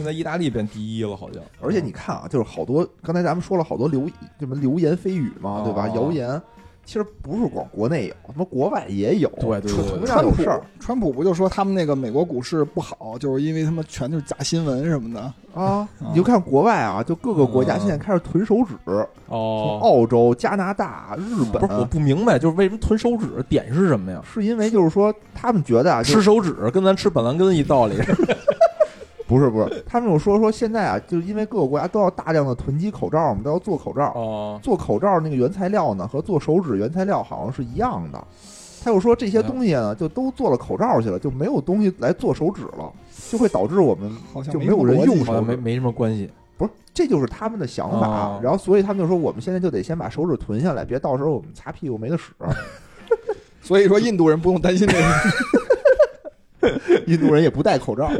[0.00, 1.42] 现在意大利变第一了，好像。
[1.60, 5.86] 而且你看啊，就是好多刚才咱们说了好多流什么流言蜚语嘛，对吧？
[5.88, 6.40] 哦谣言
[6.82, 15.20] 其实不是光国内有，他妈国外也有，对对对对同样川普有事儿，川普不就说他们那个美国股市不好，就是因为他们全就是假新闻什么的。
[15.54, 15.86] 啊。
[16.00, 24.20] 你就看国外啊，就各个国家现在开始囤手指，从哦，澳洲、加拿大、日本，不是，我不明白，就是为什么囤手指点是什么呀？
[24.24, 27.94] 是因为就是说他们觉得啊，就吃手指跟咱吃板蓝根一道理。
[29.30, 38.20] 不是不是， 他们有说说现在啊，就是因为各个国家都要大量的囤积口罩，我们都要做口罩，哦，做口罩那个原材料呢和做手指原材料好像是一样的。
[38.82, 42.92] 他又说这些东西呢，就都做了口罩去了，就没有东西来做手指了，
[43.30, 45.30] 就会导致我们好像就没有人用手指。
[45.30, 46.28] 好像没没什么关系。
[46.56, 48.06] 不是，这就是他们的想法。
[48.08, 52.32] 哦然后所以他们就说，我们现在就得先把手指囤下来，别到时候我们擦屁股没得使。
[53.62, 55.04] 所以说印度人不用担心这个。
[57.06, 58.10] 印度人也不戴口罩，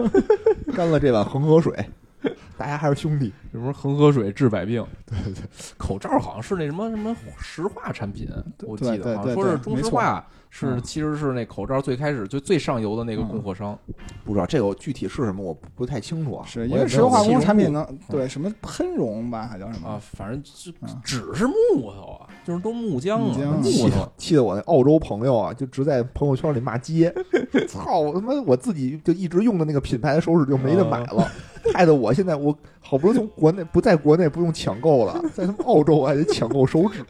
[0.71, 1.75] 干了这碗恒河水，
[2.57, 3.33] 大家还是兄弟。
[3.53, 4.85] 什么恒河水治百病？
[5.07, 5.43] 对对对，
[5.77, 8.29] 口罩好像是那什么什么石化产品，
[8.63, 13.79] 我记得好像说是中石化是嗯其实是那口罩最开始就最上游的那个供货商。
[14.25, 16.45] 不知道这个具体是什么，我不不太清楚啊。
[16.45, 20.01] 是因为石油化工产品呢，对什么喷熔吧，还叫什么啊，？
[20.13, 24.13] 反正是嗯纸是木头啊，就是都木浆啊，木头。
[24.19, 27.15] 气得我那澳洲朋友啊，就直在朋友圈里骂街，
[27.69, 31.31] 操我他妈我自己就一直用的那个品牌的手指就没得买了，
[31.73, 37.05] 害得我现在我好不容易从国内不在国内不用抢购了，在他们澳洲我还得抢购手指。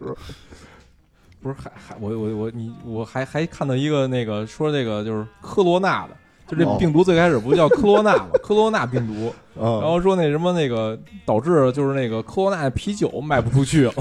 [1.43, 6.17] 不是还还我我我你我还还看到一个那个说这个就是科罗娜的，
[6.47, 8.29] 就这哦病毒最开始不叫科罗娜吗？
[8.43, 13.93] 科罗娜病毒，然然后说那什么那个导致就是那个科罗娜的啤酒卖不出去了，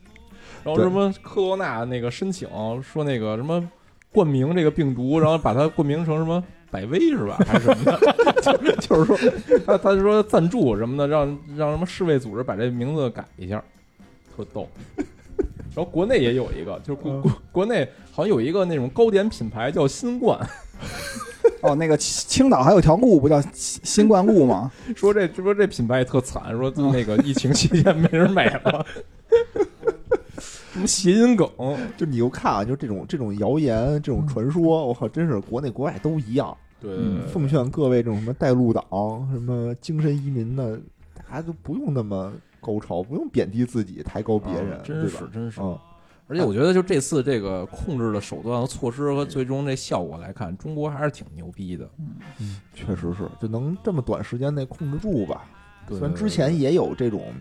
[0.62, 2.48] 然后什么科罗娜那个申请
[2.82, 3.66] 说那个什么
[4.12, 7.98] 冠名这个病毒，然后把它冠名成什么百威是吧， 还是什么的？
[8.42, 9.16] 就是就是说
[9.64, 11.26] 他他就说赞助什么的，让
[11.56, 13.62] 让什么世卫组织把这名字改一下，
[14.36, 14.68] 特逗。
[15.74, 20.38] 然后国内也有一个，就是国国国内好像有一个那种糕点品牌叫新冠，
[21.62, 24.70] 哦，那个青青岛还有条路不叫新新冠路吗？
[24.94, 28.86] 说这说这品牌也特惨，说那个疫情期间没人买了，
[30.72, 31.48] 什么谐音梗，
[31.96, 36.56] 就你又看啊，就这种这种谣言、这种传说，我靠，真是国内国外都一样。
[36.80, 36.90] 对。
[36.92, 38.84] 嗯奉劝各位这种什么带路党、
[39.32, 40.78] 什么精神移民的，
[41.16, 42.32] 大家都不用那么
[42.64, 45.06] 高潮，不用贬低自己，抬高别人，啊真？
[45.06, 45.60] 是真是。
[45.60, 45.78] 嗯，
[46.26, 51.86] 而且我觉得，就这次这个控制的手段和措施和最终这效果来看，中国还是挺牛逼的。
[52.40, 55.44] 嗯确实是，就能这么短时间内控制住吧。
[55.90, 57.32] 虽然之前也有这种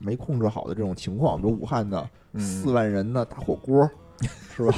[0.00, 3.88] 没控制好的这种情况，比如武汉的嗯四万人的大火锅，
[4.56, 4.74] 是吧？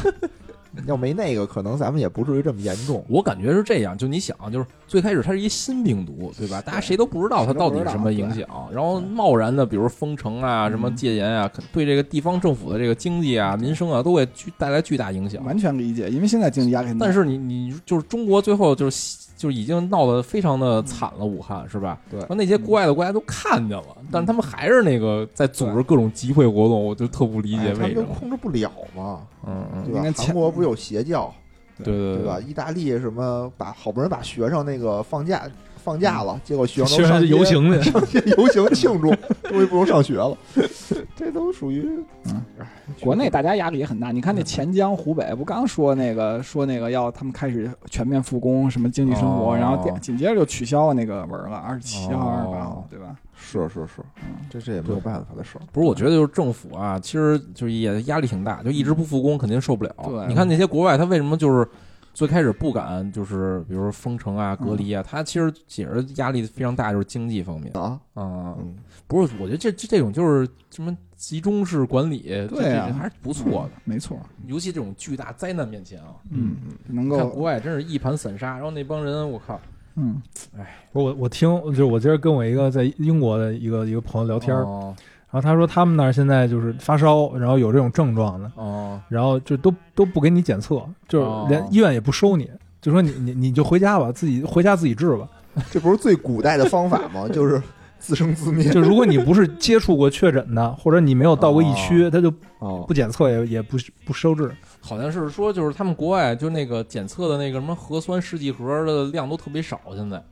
[0.86, 3.04] 要没那个，可能咱们也不至于这么严重。
[3.08, 6.60] 我感觉是这样，就你想，就是最开始它是一新病毒，对吧？
[6.60, 15.44] 大家谁都不知道它到底什么影响，然后贸然的，比如封城啊、什么戒严啊，对这个地方政府的这个经济啊、民生啊，都会巨带来巨大影响。
[15.44, 17.06] 完全理解，因为现在经济压力很大。
[17.06, 21.98] 但是你你就是中国最后就是就已经闹得非常的惨了，武汉是吧？
[22.10, 28.14] 对然后那些国外的国家都看见了，但是他们还是那个在组织各种集会活动，我就特不理解哎他们就为什么。
[28.18, 30.12] 控制不了嘛，嗯嗯，对吧应该？
[30.12, 31.32] 前韩国不是有邪教，
[31.78, 32.40] 对对对吧？？
[32.40, 35.48] 意大利什么把好不容易把学生那个放假
[35.88, 39.08] 放假了，结果学生都上街游行去， 上街游行庆祝，
[39.48, 40.36] 终于不用上学了，
[41.16, 41.88] 这都属于
[42.26, 42.66] 嗯哎
[43.00, 44.10] 国内大家压力也很大。
[44.10, 53.16] 你看那钱江、湖北不刚说那个说那个要他们开始全面复工，什么经济生活，哦然后紧紧接着就取消那个文了，二十七号、二十八哦号，对吧？
[53.40, 54.02] 是是是，
[54.50, 55.62] 这这也没有办法的事儿。
[55.72, 59.94] 不是，我觉得就是政府啊，其实就是也压力挺大，就一直不复工，肯定受不了。
[60.04, 61.66] 对你看那些国外，他为什么就是
[62.18, 67.70] 最开始不敢，就是比如说封城啊、隔离啊，他其实也是压力非常大，就是经济方面。
[67.74, 68.56] 啊，啊。
[68.58, 68.74] 嗯，
[69.06, 73.70] 不是，我觉得这这这种就是什么集中式管理，对还是不错的。
[73.84, 76.56] 没错，尤其这种巨大灾难面前啊，嗯，
[76.88, 79.60] 能看够国外真是一盘散沙，然后那帮人，我靠，
[79.94, 80.20] 嗯。
[80.90, 84.92] 不是我我听就是我今儿跟我一个在英国的一个一个朋友聊天儿，哦
[85.30, 92.50] 然后他说他们那儿现在就是发烧，然后有这种症状的，哦然后就都都不给你检测，就是哦连医院也不收你，
[92.80, 95.28] 就说你你你就回家吧，自己回家自己治吧。
[95.70, 97.28] 这不是最古代的方法吗？
[97.32, 97.60] 就是
[97.98, 98.70] 自生自灭。
[98.70, 103.76] 就如果你不是接触过确诊的，或者你没有到过疫区，他就哦不检测也也不
[104.06, 104.50] 不收治。
[104.80, 110.22] 好像是说，就是他们国外就那个检测的那个什么核酸试剂盒的量都特别少，现在，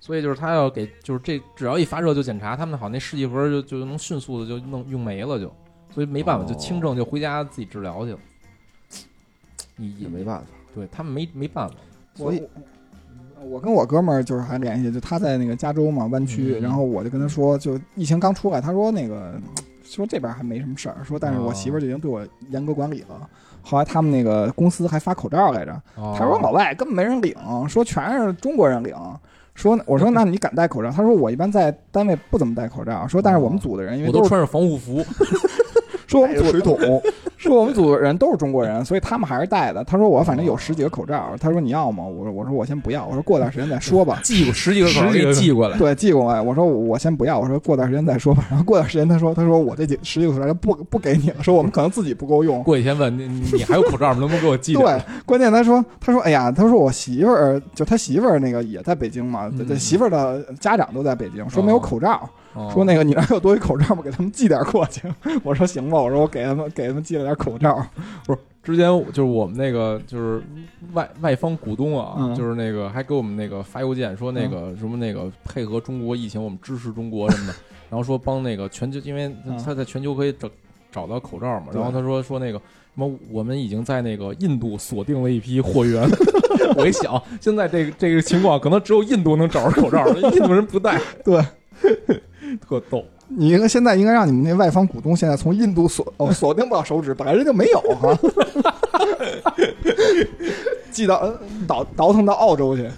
[0.00, 5.52] 所以就是他要给，就是这只要一发热就检查，他们好像那试剂盒就就能迅速的就弄用没了就，
[5.94, 8.18] 所以没办法，哦就轻症就回家自己治疗去了。
[9.98, 11.74] 也没办法，对他们没没办法，
[12.14, 12.42] 所以
[13.38, 19.40] 我我跟我哥们儿就是还联系，就他在那个加州嘛湾区，嗯然后我就跟他说，就疫情刚出来，他说那个
[19.82, 23.28] 说这边还没什么事儿，说但是我媳妇儿就已经对我严格管理了。
[23.62, 27.34] 后来他们那个公司还发口罩来着，他他说老外根本没人领，
[27.68, 28.94] 说全是中国人领。
[29.60, 30.90] 说我说那你敢戴口罩？
[30.90, 33.06] 他说我一般在单位不怎么戴口罩。
[33.06, 35.04] 说但是我们组的人因为都我都穿着防护服，
[36.10, 36.76] 说我们组水桶，
[37.38, 39.84] 说我们组的人都是中国人，所以他们还是戴的。
[39.84, 42.04] 他说我反正有十几个口罩，他说你要吗？
[42.04, 44.18] 我说我说我先不要，我说过段时间再说吧。
[44.24, 46.40] 寄过十几个口罩十几个寄过来，对，寄过来。
[46.40, 48.44] 我说我先不要，我说过段时间再说吧。
[48.50, 52.60] 然后过段时间他说他说我这几十几个口罩不不给你了，说我们可能自己不够用。
[52.64, 54.18] 过几天问你你还有口罩吗？
[54.18, 54.84] 能不能给我寄点？
[54.84, 62.28] 对，关键他说他说哎呀，他说我媳妇儿就他媳妇儿那个也在北京嘛，嗯这媳妇儿的家长都在北京，说没有口罩，哦
[62.72, 64.02] 说那个你那儿有多余口罩吗？
[64.02, 65.02] 给他们寄点过去。
[65.42, 67.84] 我说行吧，我说我给他们给他们寄了点口罩。
[68.26, 70.42] 不是之前就是我们那个就是
[70.92, 77.54] 外外方股东啊，嗯就是那个还给我们那个发邮件说那个什么那个配合中国疫情，我们支持中国什么的，
[77.88, 80.50] 然后说帮那个全球，因为嗯他在全球可以找
[80.92, 86.06] 找到口罩嘛，然后他说说那个什么我们已经在那个印度锁定了一批货源，
[86.76, 91.42] 我一想现在这个这个情况可能只有印度能找着口罩，印度人不戴，对，
[92.66, 93.04] 特逗。
[93.28, 98.18] 你应该现在应该让你们那外方股东现在从印度锁哦 锁定不了手指，本来人就没有哈，
[100.90, 102.90] 寄到呃倒倒腾到澳洲去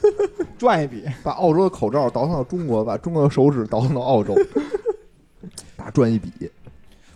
[0.57, 1.05] 赚一笔。
[1.23, 4.35] 把澳洲的口罩倒腾到中国，把中国的手指倒腾到澳洲，
[5.77, 6.33] 大赚一笔。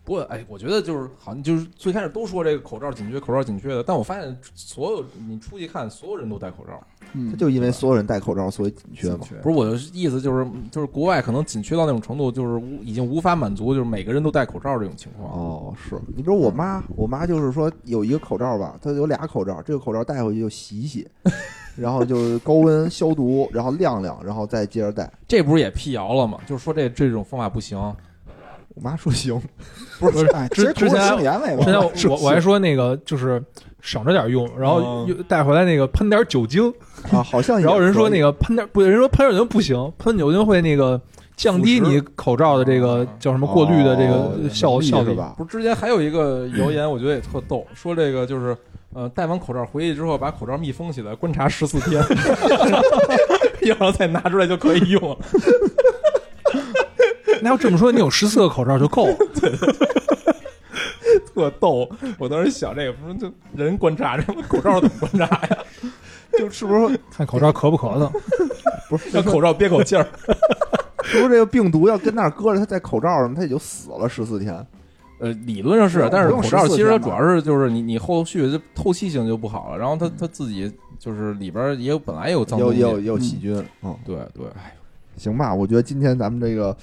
[0.07, 6.81] 不过，哎，我觉得就是好像就是最开始都说这个口罩紧缺，口罩紧缺的，但我发现所有你出去看，所有人都戴口罩。
[7.13, 9.27] 嗯他就因为所有人戴口罩，所以紧缺嘛。
[9.43, 15.33] 不是我的意思，就是就是国外可能紧缺到那种程度，就是无已经无法满足，就是每个人都戴口罩这种情况。
[15.33, 21.09] 哦，是你比如我妈，我妈就是说有一个口罩吧，她有俩口罩，这个口罩戴回去就洗一洗，
[21.77, 25.11] 然后就是高温消毒，然后晾晾，然后再接着戴。
[25.27, 26.39] 这不是也辟谣了吗？
[26.47, 27.77] 就是说这这种方法不行。
[28.77, 29.41] 我妈说行，
[29.99, 31.75] 不是，哎，其实图是之之前心理安慰之前。
[31.81, 33.43] 我我我还说那个就是
[33.81, 36.71] 省着点用，然后嗯又带回来那个喷点酒精，
[37.11, 41.01] 啊，好像也 然后人说那个喷点不，人说喷酒精不行，喷酒精会那个
[41.37, 45.07] 降低你口罩的这个哦叫什么过滤的这哦个效效力。
[45.07, 45.35] 是吧？
[45.39, 48.55] 不是之前还有一个谣言，我觉得也特逗，说这个就是
[48.93, 52.05] 呃戴完口罩回去之后，把口罩密封起来，观察十四天，
[53.65, 55.17] 然后再拿出来就可以用了。
[57.43, 59.17] 那要这么说，你有十四个口罩就够了。
[61.35, 61.89] 特逗。
[62.19, 65.59] 我当时想这个，不是就人观察，这口罩怎么观察呀？
[66.39, 68.11] 就是不是 看口罩咳不咳嗽？
[68.89, 70.07] 不是让口罩憋口气儿。
[71.05, 74.67] 是不是这个病毒要跟那儿搁着，它在口罩上，它也就死了十四天。
[75.19, 82.79] 呃，理论上是，但是口罩其实它主要是就是你你后续就透气性就不好了，然后它它自己就是里边也有本来也有脏东西。
[82.79, 84.75] 也有也有有细菌，嗯，对对，哎，
[85.17, 86.77] 行吧，我觉得今天咱们这个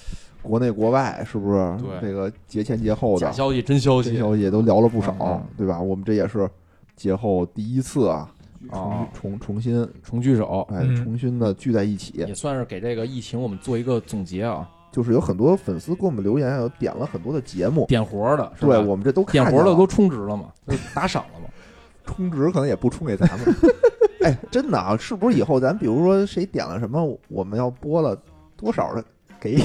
[0.43, 1.75] 国内国外是不是？
[1.79, 2.09] 对。
[2.09, 3.19] 这个节前节后的。
[3.25, 4.11] 假消息真消息。
[4.11, 5.79] 这消息都聊了不少嗯嗯，对吧？
[5.81, 6.47] 我们这也是
[6.95, 8.29] 节后第一次啊，
[8.69, 10.95] 啊，重重新重聚首哎嗯。
[11.03, 18.73] 重新的聚在一起，也算是给这个疫情我们做一个总结啊，就是有很多粉丝给我们留言，有点了很多的节目，点活的，是吧？
[18.75, 21.47] 对我们这都看点活的都充值了嘛，都打赏了嘛。
[22.05, 23.55] 充值可能也不充给咱们，
[24.23, 28.17] 哎，真的啊，是不是以后咱比如说谁点了什么，我们要播了
[28.57, 29.01] 多少的
[29.39, 29.57] 给？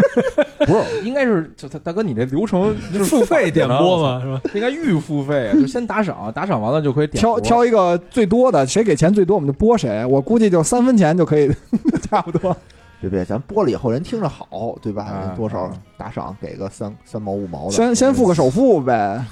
[0.66, 4.40] 不是，应该是就他大哥，你这流程就是付费点播嘛，是吧？
[4.54, 10.04] 应该预付费啊，就先打赏，打赏完了就可以点挑挑一个最多的，谁给钱最多我们就播谁。
[10.04, 11.50] 我估计就三分钱就可以，
[12.08, 12.56] 差不多。
[13.00, 15.32] 别别，咱播了以后人听着好，对吧？
[15.34, 19.24] 多少啊打赏给个三三毛五毛的，先先付个首付呗。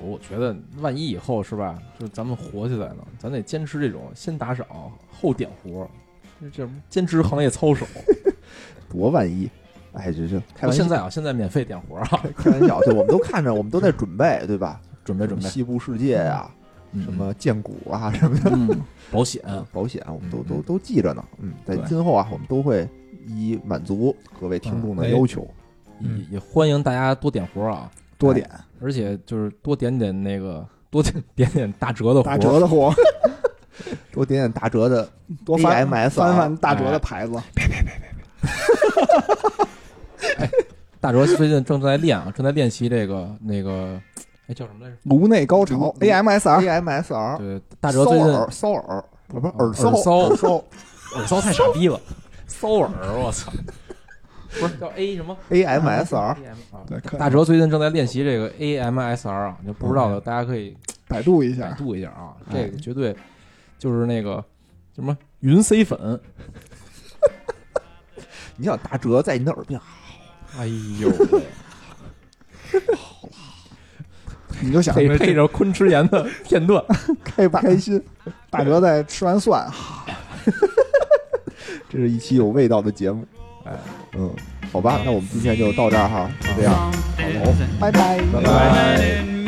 [0.00, 4.66] 不我觉得万一以后是吧，就是咱们火起来了，咱得坚持这种先打赏
[5.10, 5.86] 后点活，
[6.40, 7.84] 这这坚持行业操守。
[8.90, 9.50] 多万一。
[9.92, 14.80] 哎，就就开玩笑，现在啊，现在免费点活啊，开玩笑，对，我们都看着，我们都在准备，对吧？
[15.04, 16.50] 准备准备西部世界呀，
[16.92, 18.80] 嗯什么荐股啊，什么的嗯，
[19.10, 21.24] 保险， 保险，我们都嗯都都记着呢。
[21.38, 22.86] 嗯，在今后啊，我们都会
[23.26, 25.40] 一一满足各位听众的嗯要求。
[26.00, 28.48] 也嗯也欢迎大家多点活啊，多点
[28.80, 32.94] 而且就是多点点那个多点点点打折的活，打折的活，
[34.12, 35.08] 多点点打折的
[35.44, 37.32] 多翻翻啊，翻大折的牌子。
[41.00, 44.00] 大哲最近正在练啊，正在练习这个那个，
[44.48, 44.96] 哎叫什么来着？
[45.04, 50.64] 颅内高潮 AMSR，AMSR，对，大哲最近骚耳骚耳，不是耳耳骚骚耳骚
[51.16, 52.00] 耳骚太傻逼了，
[52.46, 53.52] 骚耳，我操！
[54.58, 55.62] 不是叫 A 什么以
[57.18, 60.74] 大哲最近正在练习这个 AMSR 啊，就不知道的大家可以
[61.06, 61.74] 百度一百下。
[61.74, 63.14] 度一下啊，哎这个绝对
[63.78, 64.42] 就是那个
[64.94, 66.18] 什么云 C 粉，
[68.56, 69.78] 你想大哲在你的耳边，
[70.56, 70.66] 哎
[71.00, 71.10] 呦
[72.96, 73.28] 好，
[74.60, 76.82] 你就想配配着昆池岩的片段，
[77.24, 78.02] 开不开心？
[78.50, 79.66] 大哲在吃完蒜，
[81.90, 83.24] 这是一期有味道的节目。
[83.64, 83.72] 哎，
[84.16, 84.34] 嗯，
[84.72, 86.92] 好吧，那我们今天就到这儿哈，就这样。
[87.78, 88.18] 拜拜。
[88.32, 89.47] 拜拜。